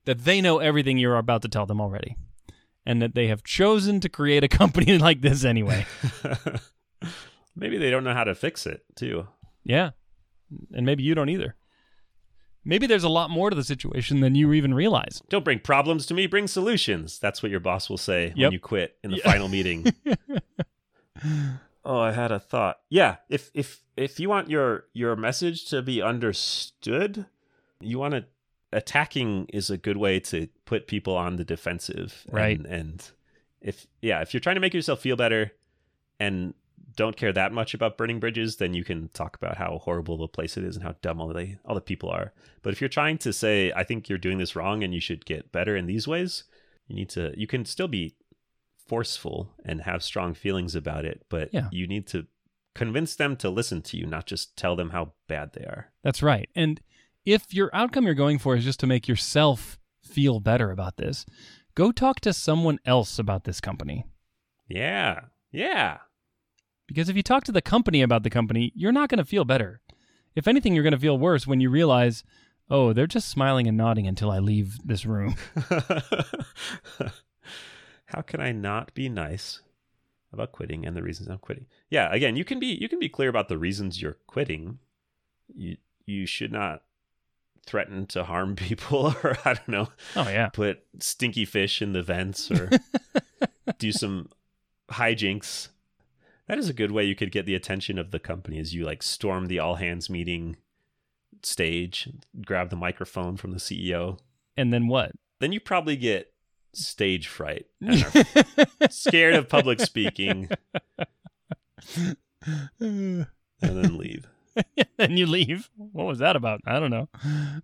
that 0.04 0.24
they 0.24 0.40
know 0.40 0.58
everything 0.58 0.98
you're 0.98 1.16
about 1.16 1.42
to 1.42 1.48
tell 1.48 1.66
them 1.66 1.80
already. 1.80 2.16
And 2.84 3.00
that 3.00 3.14
they 3.14 3.28
have 3.28 3.44
chosen 3.44 4.00
to 4.00 4.08
create 4.08 4.42
a 4.44 4.48
company 4.60 4.98
like 4.98 5.20
this 5.20 5.44
anyway. 5.44 5.86
Maybe 7.56 7.78
they 7.78 7.90
don't 7.90 8.04
know 8.04 8.14
how 8.14 8.24
to 8.24 8.34
fix 8.34 8.66
it 8.66 8.82
too. 8.96 9.26
Yeah. 9.64 9.90
And 10.74 10.84
maybe 10.86 11.02
you 11.02 11.14
don't 11.14 11.28
either. 11.28 11.54
Maybe 12.64 12.86
there's 12.86 13.04
a 13.04 13.08
lot 13.08 13.30
more 13.30 13.50
to 13.50 13.56
the 13.56 13.64
situation 13.64 14.20
than 14.20 14.34
you 14.34 14.52
even 14.52 14.72
realize. 14.74 15.22
Don't 15.28 15.44
bring 15.44 15.58
problems 15.60 16.06
to 16.06 16.14
me, 16.14 16.26
bring 16.26 16.46
solutions. 16.46 17.18
That's 17.18 17.42
what 17.42 17.50
your 17.50 17.60
boss 17.60 17.88
will 17.90 17.98
say 17.98 18.32
when 18.36 18.52
you 18.52 18.60
quit 18.60 18.96
in 19.02 19.10
the 19.10 19.18
Yeah. 19.18 19.30
final 19.30 19.48
meeting. 19.48 19.92
oh, 21.84 21.98
I 21.98 22.12
had 22.12 22.32
a 22.32 22.40
thought. 22.40 22.80
Yeah, 22.88 23.16
if 23.28 23.50
if 23.54 23.82
if 23.96 24.18
you 24.20 24.28
want 24.28 24.50
your 24.50 24.86
your 24.92 25.16
message 25.16 25.68
to 25.70 25.82
be 25.82 26.02
understood, 26.02 27.26
you 27.80 27.98
want 27.98 28.14
to 28.14 28.24
attacking 28.72 29.46
is 29.52 29.70
a 29.70 29.76
good 29.76 29.98
way 29.98 30.18
to 30.18 30.48
put 30.64 30.86
people 30.86 31.16
on 31.16 31.36
the 31.36 31.44
defensive. 31.44 32.24
Right. 32.30 32.58
And, 32.58 32.66
and 32.66 33.10
if 33.60 33.86
yeah, 34.00 34.20
if 34.22 34.32
you're 34.32 34.40
trying 34.40 34.56
to 34.56 34.60
make 34.60 34.74
yourself 34.74 35.00
feel 35.00 35.16
better 35.16 35.52
and 36.18 36.54
don't 36.96 37.16
care 37.16 37.32
that 37.32 37.52
much 37.52 37.74
about 37.74 37.96
burning 37.96 38.20
bridges, 38.20 38.56
then 38.56 38.74
you 38.74 38.84
can 38.84 39.08
talk 39.08 39.36
about 39.36 39.56
how 39.56 39.78
horrible 39.82 40.16
of 40.16 40.20
a 40.20 40.28
place 40.28 40.56
it 40.56 40.64
is 40.64 40.76
and 40.76 40.84
how 40.84 40.94
dumb 41.02 41.20
all 41.20 41.28
the 41.28 41.56
all 41.64 41.74
the 41.74 41.80
people 41.80 42.10
are. 42.10 42.32
But 42.62 42.72
if 42.72 42.80
you're 42.80 42.88
trying 42.88 43.18
to 43.18 43.32
say, 43.32 43.72
I 43.74 43.84
think 43.84 44.08
you're 44.08 44.18
doing 44.18 44.38
this 44.38 44.56
wrong 44.56 44.82
and 44.82 44.94
you 44.94 45.00
should 45.00 45.24
get 45.24 45.52
better 45.52 45.76
in 45.76 45.86
these 45.86 46.08
ways, 46.08 46.44
you 46.88 46.96
need 46.96 47.08
to 47.10 47.32
you 47.36 47.46
can 47.46 47.64
still 47.64 47.88
be 47.88 48.14
forceful 48.86 49.50
and 49.64 49.82
have 49.82 50.02
strong 50.02 50.34
feelings 50.34 50.74
about 50.74 51.04
it, 51.04 51.24
but 51.28 51.50
Yeah. 51.52 51.68
you 51.72 51.86
need 51.86 52.06
to 52.08 52.26
convince 52.74 53.14
them 53.16 53.36
to 53.36 53.50
listen 53.50 53.82
to 53.82 53.96
you, 53.96 54.06
not 54.06 54.26
just 54.26 54.56
tell 54.56 54.76
them 54.76 54.90
how 54.90 55.12
bad 55.28 55.52
they 55.52 55.64
are. 55.64 55.92
That's 56.02 56.22
right. 56.22 56.48
And 56.54 56.80
if 57.24 57.52
your 57.54 57.70
outcome 57.72 58.04
you're 58.06 58.14
going 58.14 58.38
for 58.38 58.56
is 58.56 58.64
just 58.64 58.80
to 58.80 58.86
make 58.86 59.06
yourself 59.08 59.78
feel 60.02 60.40
better 60.40 60.70
about 60.70 60.96
this, 60.96 61.24
go 61.74 61.92
talk 61.92 62.20
to 62.20 62.32
someone 62.32 62.78
else 62.84 63.18
about 63.18 63.44
this 63.44 63.60
company. 63.60 64.04
Yeah. 64.68 65.20
Yeah. 65.50 65.98
Because 66.88 67.08
if 67.08 67.16
you 67.16 67.22
talk 67.22 67.44
to 67.44 67.52
the 67.52 67.62
company 67.62 68.02
about 68.02 68.22
the 68.22 68.30
company, 68.30 68.72
you're 68.74 68.92
not 68.92 69.08
going 69.08 69.18
to 69.18 69.24
feel 69.24 69.44
better. 69.44 69.80
If 70.34 70.48
anything, 70.48 70.74
you're 70.74 70.82
going 70.82 70.92
to 70.94 70.98
feel 70.98 71.18
worse 71.18 71.46
when 71.46 71.60
you 71.60 71.68
realize, 71.70 72.24
oh, 72.70 72.92
they're 72.92 73.06
just 73.06 73.28
smiling 73.28 73.66
and 73.68 73.76
nodding 73.76 74.06
until 74.06 74.30
I 74.30 74.38
leave 74.38 74.78
this 74.86 75.04
room. 75.06 75.36
How 78.12 78.20
can 78.22 78.40
I 78.40 78.52
not 78.52 78.92
be 78.94 79.08
nice 79.08 79.60
about 80.32 80.52
quitting 80.52 80.84
and 80.86 80.96
the 80.96 81.02
reasons 81.02 81.28
I'm 81.28 81.38
quitting? 81.38 81.66
Yeah, 81.90 82.12
again, 82.12 82.36
you 82.36 82.44
can 82.44 82.58
be 82.58 82.66
you 82.66 82.88
can 82.88 82.98
be 82.98 83.08
clear 83.08 83.28
about 83.28 83.48
the 83.48 83.58
reasons 83.58 84.00
you're 84.02 84.18
quitting. 84.26 84.78
You 85.54 85.76
you 86.06 86.26
should 86.26 86.52
not 86.52 86.82
threaten 87.66 88.06
to 88.06 88.24
harm 88.24 88.56
people 88.56 89.14
or 89.22 89.36
I 89.44 89.54
don't 89.54 89.68
know, 89.68 89.88
Oh, 90.16 90.28
yeah. 90.28 90.48
put 90.48 90.82
stinky 91.00 91.44
fish 91.44 91.80
in 91.80 91.92
the 91.92 92.02
vents 92.02 92.50
or 92.50 92.70
do 93.78 93.92
some 93.92 94.28
hijinks. 94.90 95.68
That 96.48 96.58
is 96.58 96.68
a 96.68 96.74
good 96.74 96.90
way 96.90 97.04
you 97.04 97.14
could 97.14 97.30
get 97.32 97.46
the 97.46 97.54
attention 97.54 97.98
of 97.98 98.10
the 98.10 98.18
company 98.18 98.58
as 98.58 98.74
you 98.74 98.84
like 98.84 99.02
storm 99.02 99.46
the 99.46 99.58
all 99.60 99.76
hands 99.76 100.10
meeting 100.10 100.56
stage, 101.42 102.08
grab 102.44 102.68
the 102.70 102.76
microphone 102.76 103.36
from 103.36 103.52
the 103.52 103.58
CEO. 103.58 104.18
And 104.56 104.72
then 104.72 104.88
what? 104.88 105.12
Then 105.40 105.52
you 105.52 105.60
probably 105.60 105.96
get 105.96 106.31
stage 106.74 107.28
fright 107.28 107.66
and 107.80 108.04
are 108.04 108.88
scared 108.90 109.34
of 109.34 109.48
public 109.48 109.80
speaking 109.80 110.48
and 112.80 113.26
then 113.60 113.98
leave. 113.98 114.26
and 114.98 115.18
you 115.18 115.26
leave. 115.26 115.70
What 115.76 116.06
was 116.06 116.18
that 116.18 116.36
about? 116.36 116.60
I 116.66 116.78
don't 116.78 116.90
know. 116.90 117.08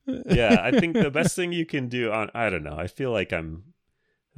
Yeah, 0.07 0.61
I 0.63 0.79
think 0.79 0.95
the 0.95 1.11
best 1.11 1.37
thing 1.37 1.53
you 1.53 1.67
can 1.67 1.89
do 1.89 2.11
on 2.13 2.31
I 2.35 2.51
don't 2.51 2.63
know. 2.63 2.77
I 2.77 2.87
feel 2.87 3.11
like 3.11 3.33
I'm 3.33 3.65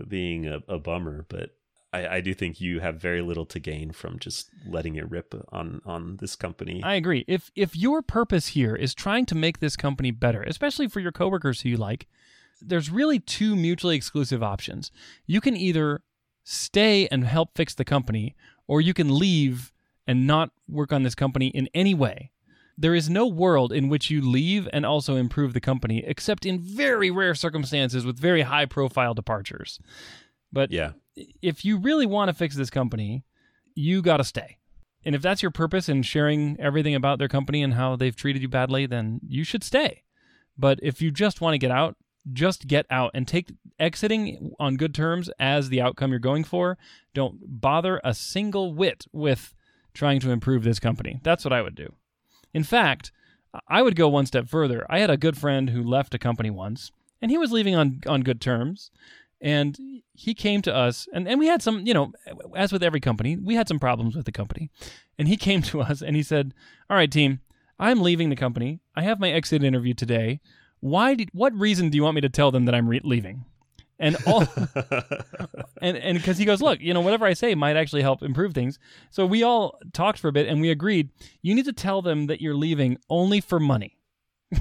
being 0.09 0.47
a, 0.47 0.61
a 0.67 0.79
bummer, 0.79 1.27
but 1.29 1.51
I, 1.93 2.07
I 2.07 2.21
do 2.21 2.35
think 2.35 2.61
you 2.61 2.81
have 2.81 3.01
very 3.01 3.21
little 3.21 3.47
to 3.47 3.59
gain 3.59 3.93
from 3.93 4.19
just 4.19 4.51
letting 4.67 4.97
it 4.97 5.11
rip 5.11 5.35
on 5.53 5.81
on 5.85 6.17
this 6.17 6.37
company. 6.37 6.83
I 6.83 6.95
agree. 6.95 7.25
If 7.29 7.51
if 7.55 7.77
your 7.77 8.03
purpose 8.03 8.49
here 8.49 8.75
is 8.75 8.95
trying 8.95 9.27
to 9.27 9.35
make 9.35 9.61
this 9.61 9.77
company 9.77 10.11
better, 10.11 10.43
especially 10.43 10.89
for 10.89 11.01
your 11.01 11.13
coworkers 11.13 11.61
who 11.61 11.69
you 11.69 11.77
like, 11.77 12.07
there's 12.61 12.91
really 12.91 13.19
two 13.19 13.57
mutually 13.57 13.97
exclusive 13.97 14.43
options. 14.43 14.91
You 15.27 15.41
can 15.41 15.57
either 15.57 16.03
stay 16.45 17.07
and 17.09 17.25
help 17.25 17.57
fix 17.57 17.75
the 17.75 17.85
company, 17.85 18.37
or 18.67 18.81
you 18.81 18.95
can 18.95 19.17
leave 19.17 19.73
and 20.07 20.27
not 20.27 20.51
work 20.69 20.93
on 20.93 21.03
this 21.03 21.15
company 21.15 21.49
in 21.49 21.69
any 21.75 21.95
way. 21.95 22.31
There 22.77 22.95
is 22.95 23.11
no 23.11 23.27
world 23.27 23.73
in 23.73 23.89
which 23.89 24.11
you 24.11 24.23
leave 24.23 24.69
and 24.73 24.87
also 24.87 25.17
improve 25.17 25.53
the 25.53 25.61
company, 25.61 26.03
except 26.07 26.47
in 26.47 26.59
very 26.59 27.11
rare 27.11 27.35
circumstances 27.35 28.07
with 28.07 28.19
very 28.19 28.43
high 28.43 28.67
profile 28.67 29.13
departures. 29.13 29.79
But 30.53 30.73
yeah. 30.73 30.93
if 31.43 31.65
you 31.65 31.79
really 31.79 32.07
want 32.07 32.29
to 32.29 32.35
fix 32.35 32.57
this 32.57 32.71
company, 32.71 33.25
you 33.75 34.03
got 34.03 34.17
to 34.17 34.25
stay. 34.25 34.57
And 35.05 35.15
if 35.15 35.23
that's 35.23 35.43
your 35.43 35.51
purpose 35.51 35.89
in 35.89 36.03
sharing 36.03 36.59
everything 36.59 36.95
about 36.95 37.19
their 37.19 37.29
company 37.29 37.63
and 37.63 37.75
how 37.75 37.97
they've 37.97 38.17
treated 38.17 38.43
you 38.43 38.49
badly, 38.49 38.87
then 38.87 39.21
you 39.27 39.45
should 39.45 39.65
stay. 39.65 40.03
But 40.59 40.79
if 40.83 41.01
you 41.01 41.11
just 41.11 41.41
want 41.41 41.55
to 41.55 41.59
get 41.59 41.71
out, 41.71 41.97
just 42.33 42.67
get 42.67 42.87
out 42.91 43.11
and 43.15 43.27
take 43.27 43.53
exiting 43.79 44.53
on 44.59 44.77
good 44.77 44.95
terms 44.95 45.31
as 45.39 45.69
the 45.69 45.81
outcome 45.81 46.11
you're 46.11 46.19
going 46.19 46.45
for. 46.45 46.79
Don't 47.15 47.39
bother 47.61 48.01
a 48.05 48.15
single 48.15 48.75
whit 48.75 49.07
with 49.13 49.55
trying 49.95 50.21
to 50.21 50.31
improve 50.31 50.63
this 50.63 50.81
company. 50.81 51.21
That's 51.23 51.45
what 51.45 51.53
I 51.53 51.63
would 51.63 51.75
do. 51.75 51.95
In 52.53 52.63
fact, 52.63 53.13
I 53.69 53.83
would 53.83 53.97
go 53.97 54.09
one 54.09 54.27
step 54.27 54.49
further. 54.49 54.87
I 54.89 55.01
had 55.01 55.11
a 55.11 55.17
good 55.17 55.37
friend 55.37 55.71
who 55.71 55.83
left 55.83 56.15
a 56.15 56.19
company 56.19 56.51
once, 56.51 56.93
and 57.21 57.31
he 57.31 57.39
was 57.39 57.53
leaving 57.53 57.75
on 57.75 58.01
on 58.07 58.23
good 58.23 58.41
terms. 58.41 58.91
And 59.43 59.79
he 60.13 60.35
came 60.35 60.61
to 60.63 60.75
us, 60.75 61.09
and, 61.15 61.27
and 61.27 61.41
we 61.41 61.47
had 61.47 61.63
some, 61.63 61.87
you 61.87 61.95
know, 61.95 62.13
as 62.55 62.73
with 62.73 62.83
every 62.83 63.01
company, 63.01 63.39
we 63.39 63.55
had 63.55 63.69
some 63.69 63.79
problems 63.79 64.15
with 64.15 64.27
the 64.27 64.33
company. 64.33 64.71
And 65.19 65.29
he 65.29 65.37
came 65.49 65.63
to 65.63 65.81
us 65.81 66.03
and 66.03 66.15
he 66.15 66.23
said, 66.23 66.53
All 66.89 66.97
right, 66.97 67.11
team, 67.11 67.41
I'm 67.79 68.03
leaving 68.03 68.29
the 68.29 68.37
company. 68.37 68.81
I 68.95 69.03
have 69.03 69.19
my 69.19 69.31
exit 69.31 69.65
interview 69.65 69.95
today. 69.95 70.41
Why 70.81 71.15
did, 71.15 71.31
what 71.33 71.55
reason 71.55 71.91
do 71.91 71.97
you 71.97 72.03
want 72.03 72.15
me 72.15 72.21
to 72.23 72.29
tell 72.29 72.51
them 72.51 72.65
that 72.65 72.75
I'm 72.75 72.89
re- 72.89 73.01
leaving? 73.05 73.45
And 73.99 74.17
all, 74.27 74.41
and 75.83 75.97
and 75.99 76.17
because 76.17 76.39
he 76.39 76.47
goes, 76.47 76.63
look, 76.63 76.81
you 76.81 76.95
know, 76.95 77.03
whatever 77.03 77.27
I 77.27 77.35
say 77.35 77.55
might 77.55 77.77
actually 77.77 78.01
help 78.01 78.23
improve 78.23 78.55
things. 78.55 78.79
So 79.11 79.27
we 79.27 79.43
all 79.43 79.79
talked 79.93 80.19
for 80.19 80.29
a 80.29 80.33
bit 80.33 80.49
and 80.49 80.59
we 80.63 80.71
agreed 80.71 81.11
you 81.43 81.55
need 81.55 81.67
to 81.67 81.73
tell 81.75 82.01
them 82.01 82.27
that 82.27 82.41
you're 82.41 82.55
leaving 82.55 82.97
only 83.11 83.43
for 83.43 83.61
money. 83.61 83.99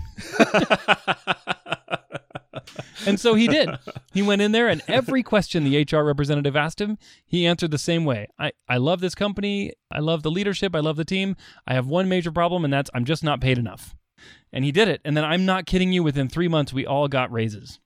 And 3.06 3.20
so 3.20 3.34
he 3.34 3.48
did. 3.48 3.70
He 4.14 4.22
went 4.22 4.42
in 4.42 4.52
there, 4.52 4.68
and 4.68 4.82
every 4.88 5.24
question 5.24 5.64
the 5.64 5.84
HR 5.84 6.04
representative 6.04 6.56
asked 6.56 6.82
him, 6.82 6.98
he 7.26 7.46
answered 7.46 7.72
the 7.72 7.78
same 7.78 8.06
way. 8.06 8.28
I, 8.38 8.52
I 8.68 8.78
love 8.78 9.02
this 9.02 9.16
company. 9.16 9.74
I 9.92 10.00
love 10.00 10.24
the 10.24 10.32
leadership. 10.32 10.76
I 10.76 10.80
love 10.80 10.96
the 10.98 11.06
team. 11.06 11.36
I 11.66 11.74
have 11.74 11.88
one 11.88 12.10
major 12.10 12.32
problem, 12.32 12.64
and 12.64 12.74
that's 12.74 12.90
I'm 12.94 13.06
just 13.06 13.24
not 13.24 13.42
paid 13.42 13.58
enough. 13.58 13.96
And 14.52 14.66
he 14.66 14.72
did 14.72 14.88
it. 14.88 15.02
And 15.06 15.16
then 15.16 15.24
I'm 15.24 15.46
not 15.46 15.66
kidding 15.66 15.92
you, 15.94 16.04
within 16.04 16.28
three 16.30 16.48
months, 16.48 16.74
we 16.74 16.86
all 16.86 17.08
got 17.08 17.32
raises. 17.32 17.80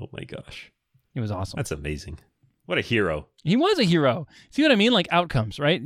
oh 0.00 0.08
my 0.12 0.24
gosh. 0.24 0.72
It 1.14 1.20
was 1.20 1.30
awesome. 1.30 1.56
That's 1.56 1.72
amazing. 1.72 2.18
What 2.66 2.78
a 2.78 2.82
hero. 2.82 3.26
He 3.42 3.56
was 3.56 3.78
a 3.78 3.84
hero. 3.84 4.26
See 4.50 4.62
what 4.62 4.70
I 4.70 4.76
mean? 4.76 4.92
Like 4.92 5.08
outcomes, 5.10 5.58
right? 5.58 5.82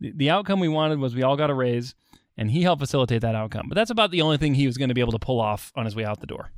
The, 0.00 0.12
the 0.14 0.30
outcome 0.30 0.60
we 0.60 0.68
wanted 0.68 1.00
was 1.00 1.14
we 1.14 1.24
all 1.24 1.36
got 1.36 1.50
a 1.50 1.54
raise, 1.54 1.94
and 2.36 2.50
he 2.50 2.62
helped 2.62 2.80
facilitate 2.80 3.22
that 3.22 3.34
outcome. 3.34 3.66
But 3.68 3.74
that's 3.74 3.90
about 3.90 4.12
the 4.12 4.22
only 4.22 4.36
thing 4.36 4.54
he 4.54 4.66
was 4.66 4.78
going 4.78 4.90
to 4.90 4.94
be 4.94 5.00
able 5.00 5.12
to 5.12 5.18
pull 5.18 5.40
off 5.40 5.72
on 5.74 5.84
his 5.84 5.96
way 5.96 6.04
out 6.04 6.20
the 6.20 6.26
door. 6.28 6.52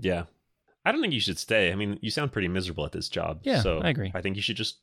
Yeah. 0.00 0.24
I 0.86 0.92
don't 0.92 1.02
think 1.02 1.12
you 1.12 1.20
should 1.20 1.38
stay. 1.38 1.70
I 1.70 1.74
mean, 1.74 1.98
you 2.00 2.10
sound 2.10 2.32
pretty 2.32 2.48
miserable 2.48 2.86
at 2.86 2.92
this 2.92 3.08
job. 3.08 3.40
Yeah, 3.42 3.60
so 3.60 3.80
I 3.80 3.90
agree. 3.90 4.12
I 4.14 4.22
think 4.22 4.36
you 4.36 4.42
should 4.42 4.56
just 4.56 4.76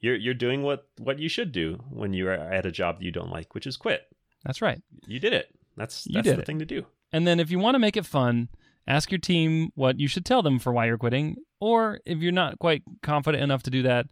you're 0.00 0.16
you're 0.16 0.34
doing 0.34 0.64
what 0.64 0.88
what 0.98 1.20
you 1.20 1.28
should 1.28 1.52
do 1.52 1.78
when 1.90 2.12
you're 2.12 2.32
at 2.32 2.66
a 2.66 2.72
job 2.72 2.98
that 2.98 3.04
you 3.04 3.12
don't 3.12 3.30
like, 3.30 3.54
which 3.54 3.66
is 3.66 3.76
quit. 3.76 4.02
That's 4.44 4.60
right. 4.60 4.82
You 5.06 5.20
did 5.20 5.32
it. 5.32 5.54
That's 5.76 6.04
that's 6.10 6.28
the 6.28 6.40
it. 6.40 6.46
thing 6.46 6.58
to 6.58 6.64
do. 6.64 6.86
And 7.12 7.26
then 7.26 7.40
if 7.40 7.50
you 7.50 7.58
want 7.58 7.74
to 7.74 7.78
make 7.78 7.96
it 7.96 8.06
fun, 8.06 8.48
ask 8.86 9.10
your 9.10 9.18
team 9.18 9.70
what 9.74 10.00
you 10.00 10.08
should 10.08 10.24
tell 10.24 10.42
them 10.42 10.58
for 10.58 10.72
why 10.72 10.86
you're 10.86 10.98
quitting. 10.98 11.36
Or 11.60 12.00
if 12.04 12.18
you're 12.18 12.32
not 12.32 12.58
quite 12.58 12.82
confident 13.02 13.42
enough 13.42 13.62
to 13.64 13.70
do 13.70 13.82
that, 13.82 14.06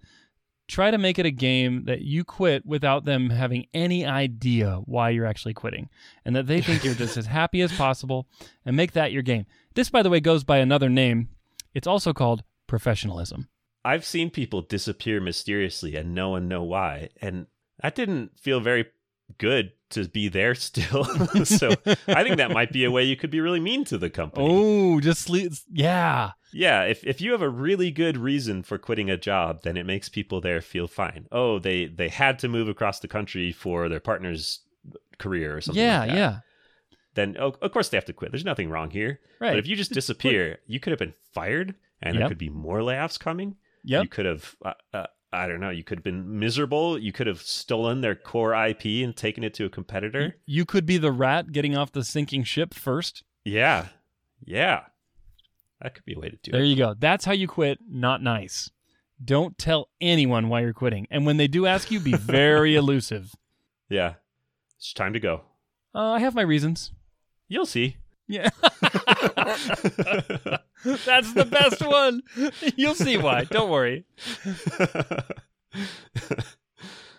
try 0.68 0.90
to 0.90 0.98
make 0.98 1.18
it 1.18 1.26
a 1.26 1.30
game 1.30 1.84
that 1.84 2.02
you 2.02 2.24
quit 2.24 2.64
without 2.64 3.04
them 3.04 3.30
having 3.30 3.66
any 3.74 4.06
idea 4.06 4.80
why 4.84 5.10
you're 5.10 5.26
actually 5.26 5.52
quitting 5.52 5.88
and 6.24 6.34
that 6.34 6.46
they 6.46 6.60
think 6.60 6.84
you're 6.84 6.94
just 6.94 7.16
as 7.16 7.26
happy 7.26 7.60
as 7.60 7.72
possible 7.72 8.26
and 8.64 8.76
make 8.76 8.92
that 8.92 9.12
your 9.12 9.22
game. 9.22 9.44
This, 9.74 9.90
by 9.90 10.02
the 10.02 10.10
way, 10.10 10.20
goes 10.20 10.44
by 10.44 10.58
another 10.58 10.88
name. 10.88 11.28
It's 11.74 11.86
also 11.86 12.12
called 12.12 12.42
professionalism. 12.66 13.48
I've 13.84 14.04
seen 14.04 14.30
people 14.30 14.62
disappear 14.62 15.20
mysteriously 15.20 15.96
and 15.96 16.14
no 16.14 16.30
one 16.30 16.48
know 16.48 16.62
why. 16.62 17.08
And 17.20 17.46
that 17.82 17.94
didn't 17.94 18.38
feel 18.38 18.60
very 18.60 18.86
good 19.38 19.72
to 19.92 20.08
be 20.08 20.28
there 20.28 20.54
still. 20.54 21.04
so 21.44 21.70
I 22.08 22.22
think 22.22 22.36
that 22.36 22.50
might 22.50 22.72
be 22.72 22.84
a 22.84 22.90
way 22.90 23.04
you 23.04 23.16
could 23.16 23.30
be 23.30 23.40
really 23.40 23.60
mean 23.60 23.84
to 23.86 23.98
the 23.98 24.10
company. 24.10 24.46
Oh, 24.48 25.00
just 25.00 25.22
sleep. 25.22 25.52
Yeah. 25.70 26.32
Yeah, 26.52 26.82
if, 26.82 27.02
if 27.04 27.20
you 27.20 27.32
have 27.32 27.40
a 27.40 27.48
really 27.48 27.90
good 27.90 28.18
reason 28.18 28.62
for 28.62 28.76
quitting 28.76 29.08
a 29.10 29.16
job, 29.16 29.62
then 29.62 29.76
it 29.76 29.86
makes 29.86 30.08
people 30.08 30.40
there 30.40 30.60
feel 30.60 30.86
fine. 30.86 31.26
Oh, 31.32 31.58
they 31.58 31.86
they 31.86 32.08
had 32.08 32.38
to 32.40 32.48
move 32.48 32.68
across 32.68 33.00
the 33.00 33.08
country 33.08 33.52
for 33.52 33.88
their 33.88 34.00
partner's 34.00 34.60
career 35.18 35.56
or 35.56 35.60
something. 35.60 35.82
Yeah, 35.82 36.00
like 36.00 36.08
that. 36.10 36.16
yeah. 36.16 36.38
Then 37.14 37.36
oh, 37.38 37.54
of 37.62 37.72
course 37.72 37.88
they 37.88 37.96
have 37.96 38.04
to 38.06 38.12
quit. 38.12 38.32
There's 38.32 38.44
nothing 38.44 38.70
wrong 38.70 38.90
here. 38.90 39.20
Right. 39.40 39.50
But 39.50 39.58
if 39.58 39.66
you 39.66 39.76
just 39.76 39.92
disappear, 39.92 40.58
you 40.66 40.80
could 40.80 40.90
have 40.90 40.98
been 40.98 41.14
fired, 41.32 41.74
and 42.02 42.18
there 42.18 42.28
could 42.28 42.38
be 42.38 42.50
more 42.50 42.80
layoffs 42.80 43.18
coming. 43.18 43.56
Yeah. 43.84 44.02
You 44.02 44.08
could 44.08 44.26
have, 44.26 44.54
uh, 44.64 44.74
uh, 44.94 45.06
I 45.32 45.46
don't 45.46 45.60
know, 45.60 45.70
you 45.70 45.82
could 45.82 45.98
have 45.98 46.04
been 46.04 46.38
miserable. 46.38 46.98
You 46.98 47.12
could 47.12 47.26
have 47.26 47.40
stolen 47.40 48.02
their 48.02 48.14
core 48.14 48.52
IP 48.54 48.84
and 49.02 49.16
taken 49.16 49.42
it 49.42 49.54
to 49.54 49.64
a 49.64 49.70
competitor. 49.70 50.36
You 50.44 50.64
could 50.66 50.84
be 50.84 50.98
the 50.98 51.10
rat 51.12 51.52
getting 51.52 51.76
off 51.76 51.92
the 51.92 52.04
sinking 52.04 52.44
ship 52.44 52.74
first. 52.74 53.24
Yeah, 53.44 53.88
yeah, 54.44 54.82
that 55.80 55.94
could 55.94 56.04
be 56.04 56.14
a 56.14 56.18
way 56.18 56.28
to 56.28 56.36
do 56.36 56.50
There 56.50 56.60
it. 56.60 56.62
There 56.62 56.70
you 56.70 56.76
go. 56.76 56.94
That's 56.98 57.24
how 57.24 57.32
you 57.32 57.48
quit. 57.48 57.78
Not 57.88 58.22
nice. 58.22 58.70
Don't 59.24 59.56
tell 59.56 59.88
anyone 60.00 60.48
why 60.48 60.60
you're 60.60 60.72
quitting. 60.72 61.06
And 61.10 61.24
when 61.24 61.36
they 61.38 61.48
do 61.48 61.66
ask 61.66 61.90
you, 61.90 61.98
be 61.98 62.12
very 62.14 62.76
elusive. 62.76 63.34
Yeah, 63.88 64.14
it's 64.76 64.92
time 64.92 65.12
to 65.12 65.20
go. 65.20 65.42
Uh, 65.94 66.12
I 66.12 66.20
have 66.20 66.34
my 66.34 66.42
reasons. 66.42 66.92
You'll 67.48 67.66
see. 67.66 67.96
Yeah. 68.28 68.50
That's 71.04 71.32
the 71.32 71.44
best 71.44 71.84
one. 71.84 72.22
You'll 72.76 72.94
see 72.94 73.16
why. 73.16 73.44
Don't 73.44 73.70
worry. 73.70 74.04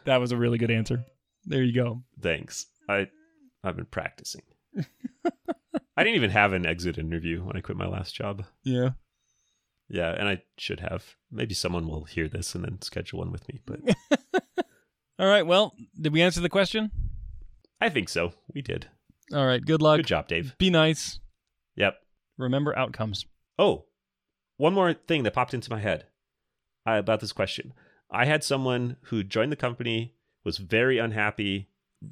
That 0.05 0.19
was 0.19 0.31
a 0.31 0.37
really 0.37 0.57
good 0.57 0.71
answer. 0.71 1.05
There 1.45 1.63
you 1.63 1.73
go. 1.73 2.03
Thanks. 2.21 2.65
I 2.89 3.07
I've 3.63 3.75
been 3.75 3.85
practicing. 3.85 4.41
I 5.95 6.03
didn't 6.03 6.15
even 6.15 6.31
have 6.31 6.53
an 6.53 6.65
exit 6.65 6.97
interview 6.97 7.43
when 7.43 7.55
I 7.55 7.61
quit 7.61 7.77
my 7.77 7.87
last 7.87 8.13
job. 8.15 8.43
Yeah. 8.63 8.89
Yeah, 9.89 10.11
and 10.11 10.27
I 10.27 10.41
should 10.57 10.79
have. 10.79 11.15
Maybe 11.31 11.53
someone 11.53 11.87
will 11.87 12.05
hear 12.05 12.27
this 12.27 12.55
and 12.55 12.63
then 12.63 12.81
schedule 12.81 13.19
one 13.19 13.31
with 13.31 13.47
me, 13.47 13.61
but 13.65 13.79
All 15.19 15.27
right. 15.27 15.45
Well, 15.45 15.73
did 15.99 16.11
we 16.11 16.21
answer 16.21 16.41
the 16.41 16.49
question? 16.49 16.91
I 17.79 17.89
think 17.89 18.09
so. 18.09 18.33
We 18.53 18.61
did. 18.61 18.87
All 19.33 19.45
right. 19.45 19.63
Good 19.63 19.81
luck. 19.81 19.97
Good 19.99 20.07
job, 20.07 20.27
Dave. 20.27 20.57
Be 20.57 20.69
nice. 20.69 21.19
Yep. 21.75 21.95
Remember 22.37 22.77
outcomes. 22.77 23.25
Oh, 23.57 23.85
one 24.57 24.73
more 24.73 24.93
thing 24.93 25.23
that 25.23 25.33
popped 25.33 25.53
into 25.53 25.71
my 25.71 25.79
head 25.79 26.05
uh, 26.87 26.93
about 26.93 27.19
this 27.19 27.31
question. 27.31 27.73
I 28.09 28.25
had 28.25 28.43
someone 28.43 28.97
who 29.03 29.23
joined 29.23 29.51
the 29.51 29.57
company, 29.57 30.15
was 30.43 30.57
very 30.57 30.99
unhappy, 30.99 31.69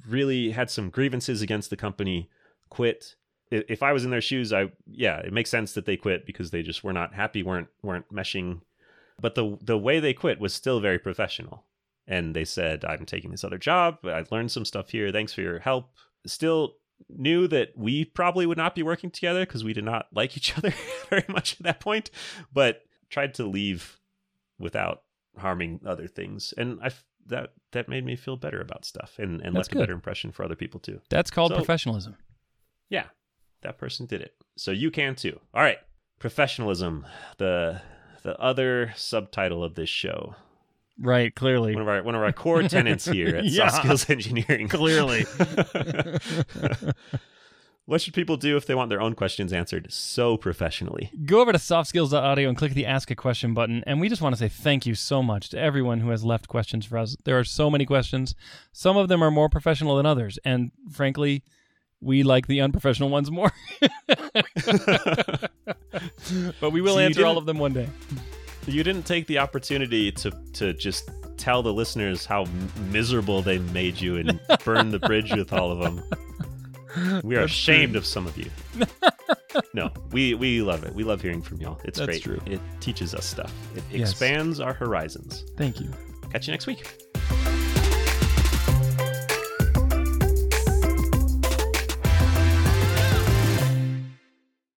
really 0.07 0.51
had 0.51 0.69
some 0.69 0.89
grievances 0.89 1.41
against 1.41 1.69
the 1.69 1.77
company, 1.77 2.29
quit. 2.69 3.15
If 3.51 3.83
I 3.83 3.91
was 3.91 4.05
in 4.05 4.11
their 4.11 4.21
shoes, 4.21 4.53
I 4.53 4.71
yeah, 4.87 5.17
it 5.19 5.33
makes 5.33 5.49
sense 5.49 5.73
that 5.73 5.85
they 5.85 5.97
quit 5.97 6.25
because 6.25 6.51
they 6.51 6.63
just 6.63 6.83
were 6.83 6.93
not 6.93 7.13
happy, 7.13 7.43
weren't 7.43 7.67
weren't 7.83 8.11
meshing. 8.11 8.61
But 9.19 9.35
the 9.35 9.57
the 9.61 9.77
way 9.77 9.99
they 9.99 10.13
quit 10.13 10.39
was 10.39 10.53
still 10.53 10.79
very 10.79 10.97
professional. 10.97 11.65
And 12.07 12.33
they 12.33 12.45
said, 12.45 12.85
"I'm 12.85 13.05
taking 13.05 13.31
this 13.31 13.43
other 13.43 13.57
job. 13.57 13.99
I've 14.05 14.31
learned 14.31 14.51
some 14.51 14.65
stuff 14.65 14.89
here. 14.89 15.11
Thanks 15.11 15.33
for 15.33 15.41
your 15.41 15.59
help." 15.59 15.91
Still 16.25 16.77
knew 17.09 17.47
that 17.47 17.69
we 17.75 18.05
probably 18.05 18.45
would 18.45 18.57
not 18.57 18.75
be 18.75 18.83
working 18.83 19.11
together 19.11 19.45
because 19.45 19.63
we 19.63 19.73
did 19.73 19.83
not 19.83 20.07
like 20.13 20.37
each 20.37 20.57
other 20.57 20.73
very 21.09 21.25
much 21.27 21.53
at 21.53 21.63
that 21.63 21.79
point, 21.79 22.09
but 22.53 22.81
tried 23.09 23.33
to 23.35 23.45
leave 23.45 23.99
without 24.59 25.03
harming 25.37 25.79
other 25.85 26.07
things, 26.07 26.53
and 26.57 26.79
I 26.81 26.91
that 27.27 27.53
that 27.71 27.87
made 27.87 28.05
me 28.05 28.15
feel 28.15 28.35
better 28.35 28.59
about 28.61 28.83
stuff 28.85 29.15
and 29.19 29.41
and 29.41 29.55
That's 29.55 29.67
left 29.69 29.75
a 29.75 29.79
better 29.79 29.93
impression 29.93 30.31
for 30.31 30.43
other 30.43 30.55
people 30.55 30.79
too. 30.79 31.01
That's 31.09 31.31
called 31.31 31.51
So- 31.51 31.57
professionalism. 31.57 32.17
Yeah, 32.89 33.05
that 33.61 33.77
person 33.77 34.05
did 34.05 34.21
it, 34.21 34.35
so 34.57 34.71
you 34.71 34.91
can 34.91 35.15
too. 35.15 35.39
All 35.53 35.61
right, 35.61 35.77
professionalism, 36.19 37.05
the 37.37 37.81
the 38.23 38.37
other 38.39 38.93
subtitle 38.95 39.63
of 39.63 39.75
this 39.75 39.89
show, 39.89 40.35
Right. 41.01 41.33
Clearly. 41.35 41.73
one 41.73 41.81
of 41.81 41.87
our 41.87 42.03
one 42.03 42.15
of 42.15 42.21
our 42.21 42.31
core 42.31 42.61
tenants 42.63 43.05
here 43.05 43.37
at 43.37 43.45
Yeah. 43.45 43.69
Soft 43.69 43.83
Skills 43.83 44.09
Engineering. 44.09 44.67
Clearly. 44.67 45.25
what 47.85 48.01
should 48.01 48.13
people 48.13 48.37
do 48.37 48.55
if 48.55 48.67
they 48.67 48.75
want 48.75 48.89
their 48.89 49.01
own 49.01 49.15
questions 49.15 49.51
answered 49.51 49.91
so 49.91 50.37
professionally? 50.37 51.09
Go 51.25 51.41
over 51.41 51.51
to 51.51 51.57
softskills.audio 51.57 52.47
and 52.47 52.55
click 52.57 52.73
the 52.73 52.85
ask 52.85 53.09
a 53.09 53.15
question 53.15 53.55
button. 53.55 53.83
And 53.87 53.99
we 53.99 54.09
just 54.09 54.21
want 54.21 54.35
to 54.35 54.39
say 54.39 54.47
thank 54.47 54.85
you 54.85 54.93
so 54.93 55.23
much 55.23 55.49
to 55.49 55.59
everyone 55.59 56.01
who 56.01 56.11
has 56.11 56.23
left 56.23 56.47
questions 56.47 56.85
for 56.85 56.99
us. 56.99 57.17
There 57.25 57.37
are 57.39 57.43
so 57.43 57.71
many 57.71 57.85
questions. 57.85 58.35
Some 58.71 58.95
of 58.95 59.07
them 59.09 59.23
are 59.23 59.31
more 59.31 59.49
professional 59.49 59.97
than 59.97 60.05
others. 60.05 60.37
And 60.45 60.71
frankly, 60.91 61.43
we 61.99 62.21
like 62.23 62.47
the 62.47 62.61
unprofessional 62.61 63.09
ones 63.09 63.31
more. 63.31 63.51
but 66.59 66.71
we 66.71 66.81
will 66.81 66.95
So 66.95 66.99
answer 66.99 67.25
all 67.25 67.37
of 67.37 67.45
them 67.45 67.57
one 67.57 67.73
day. 67.73 67.89
You 68.67 68.83
didn't 68.83 69.03
take 69.03 69.27
the 69.27 69.39
opportunity 69.39 70.11
to 70.13 70.31
to 70.53 70.73
just 70.73 71.09
tell 71.37 71.63
the 71.63 71.73
listeners 71.73 72.25
how 72.25 72.45
miserable 72.91 73.41
they 73.41 73.57
made 73.59 73.99
you 73.99 74.17
and 74.17 74.39
burn 74.65 74.89
the 74.89 74.99
bridge 74.99 75.31
with 75.33 75.51
all 75.53 75.71
of 75.71 75.79
them. 75.79 77.21
We 77.23 77.35
are 77.35 77.41
That's 77.41 77.51
ashamed 77.53 77.95
of 77.95 78.05
some 78.05 78.27
of 78.27 78.37
you. 78.37 78.49
no, 79.73 79.89
we 80.11 80.33
we 80.35 80.61
love 80.61 80.83
it. 80.83 80.93
We 80.93 81.03
love 81.03 81.21
hearing 81.21 81.41
from 81.41 81.59
y'all. 81.61 81.79
It's 81.83 81.97
That's 81.99 82.05
great. 82.07 82.21
true. 82.21 82.39
It 82.45 82.59
teaches 82.79 83.15
us 83.15 83.25
stuff. 83.25 83.51
It 83.75 83.83
Yes. 83.91 84.11
expands 84.11 84.59
our 84.59 84.73
horizons. 84.73 85.43
Thank 85.57 85.79
you. 85.79 85.89
Catch 86.31 86.47
you 86.47 86.51
next 86.51 86.67
week. 86.67 87.00